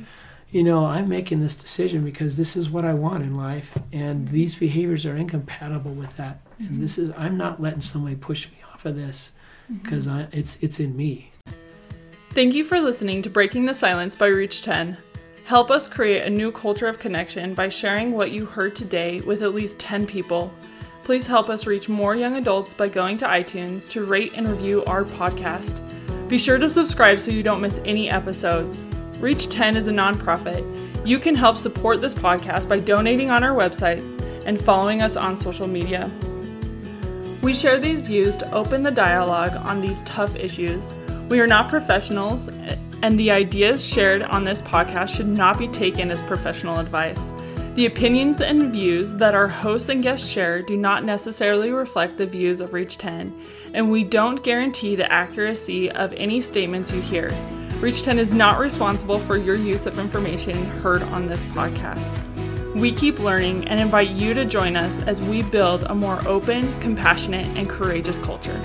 you 0.50 0.62
know, 0.62 0.86
I'm 0.86 1.08
making 1.08 1.40
this 1.40 1.54
decision 1.54 2.04
because 2.04 2.36
this 2.36 2.56
is 2.56 2.70
what 2.70 2.84
I 2.84 2.94
want 2.94 3.22
in 3.22 3.36
life, 3.36 3.78
and 3.92 4.28
these 4.28 4.56
behaviors 4.56 5.06
are 5.06 5.16
incompatible 5.16 5.92
with 5.92 6.16
that. 6.16 6.40
Mhm. 6.60 6.68
And 6.68 6.82
this 6.82 6.98
is, 6.98 7.10
I'm 7.16 7.36
not 7.36 7.60
letting 7.60 7.80
somebody 7.80 8.16
push 8.16 8.48
me 8.48 8.58
off 8.72 8.84
of 8.84 8.96
this 8.96 9.32
because 9.82 10.06
I 10.06 10.28
it's 10.32 10.56
it's 10.60 10.78
in 10.78 10.96
me. 10.96 11.32
Thank 12.30 12.54
you 12.54 12.64
for 12.64 12.80
listening 12.80 13.22
to 13.22 13.30
Breaking 13.30 13.64
the 13.64 13.74
Silence 13.74 14.14
by 14.14 14.26
Reach 14.26 14.62
10. 14.62 14.96
Help 15.46 15.70
us 15.70 15.88
create 15.88 16.22
a 16.24 16.30
new 16.30 16.50
culture 16.50 16.86
of 16.86 16.98
connection 16.98 17.54
by 17.54 17.68
sharing 17.68 18.12
what 18.12 18.32
you 18.32 18.44
heard 18.46 18.74
today 18.74 19.20
with 19.20 19.42
at 19.42 19.54
least 19.54 19.78
10 19.78 20.06
people. 20.06 20.52
Please 21.06 21.28
help 21.28 21.48
us 21.48 21.68
reach 21.68 21.88
more 21.88 22.16
young 22.16 22.34
adults 22.34 22.74
by 22.74 22.88
going 22.88 23.16
to 23.16 23.26
iTunes 23.26 23.88
to 23.90 24.04
rate 24.04 24.32
and 24.34 24.48
review 24.48 24.84
our 24.86 25.04
podcast. 25.04 25.78
Be 26.28 26.36
sure 26.36 26.58
to 26.58 26.68
subscribe 26.68 27.20
so 27.20 27.30
you 27.30 27.44
don't 27.44 27.60
miss 27.60 27.80
any 27.84 28.10
episodes. 28.10 28.82
Reach 29.20 29.48
10 29.48 29.76
is 29.76 29.86
a 29.86 29.92
nonprofit. 29.92 30.66
You 31.06 31.20
can 31.20 31.36
help 31.36 31.58
support 31.58 32.00
this 32.00 32.12
podcast 32.12 32.68
by 32.68 32.80
donating 32.80 33.30
on 33.30 33.44
our 33.44 33.54
website 33.54 34.02
and 34.46 34.60
following 34.60 35.00
us 35.00 35.16
on 35.16 35.36
social 35.36 35.68
media. 35.68 36.10
We 37.40 37.54
share 37.54 37.78
these 37.78 38.00
views 38.00 38.36
to 38.38 38.52
open 38.52 38.82
the 38.82 38.90
dialogue 38.90 39.54
on 39.64 39.80
these 39.80 40.02
tough 40.02 40.34
issues. 40.34 40.92
We 41.28 41.38
are 41.38 41.46
not 41.46 41.70
professionals, 41.70 42.48
and 42.48 43.16
the 43.16 43.30
ideas 43.30 43.86
shared 43.86 44.22
on 44.22 44.44
this 44.44 44.60
podcast 44.60 45.10
should 45.10 45.28
not 45.28 45.56
be 45.56 45.68
taken 45.68 46.10
as 46.10 46.20
professional 46.22 46.80
advice. 46.80 47.32
The 47.76 47.84
opinions 47.84 48.40
and 48.40 48.72
views 48.72 49.12
that 49.16 49.34
our 49.34 49.48
hosts 49.48 49.90
and 49.90 50.02
guests 50.02 50.26
share 50.26 50.62
do 50.62 50.78
not 50.78 51.04
necessarily 51.04 51.72
reflect 51.72 52.16
the 52.16 52.24
views 52.24 52.62
of 52.62 52.72
Reach 52.72 52.96
10, 52.96 53.38
and 53.74 53.90
we 53.90 54.02
don't 54.02 54.42
guarantee 54.42 54.96
the 54.96 55.12
accuracy 55.12 55.90
of 55.90 56.14
any 56.14 56.40
statements 56.40 56.90
you 56.90 57.02
hear. 57.02 57.36
Reach 57.80 58.02
10 58.02 58.18
is 58.18 58.32
not 58.32 58.58
responsible 58.58 59.18
for 59.18 59.36
your 59.36 59.56
use 59.56 59.84
of 59.84 59.98
information 59.98 60.54
heard 60.80 61.02
on 61.02 61.26
this 61.26 61.44
podcast. 61.44 62.16
We 62.74 62.92
keep 62.92 63.18
learning 63.18 63.68
and 63.68 63.78
invite 63.78 64.08
you 64.08 64.32
to 64.32 64.46
join 64.46 64.74
us 64.74 65.02
as 65.02 65.20
we 65.20 65.42
build 65.42 65.82
a 65.82 65.94
more 65.94 66.26
open, 66.26 66.80
compassionate, 66.80 67.44
and 67.58 67.68
courageous 67.68 68.20
culture. 68.20 68.58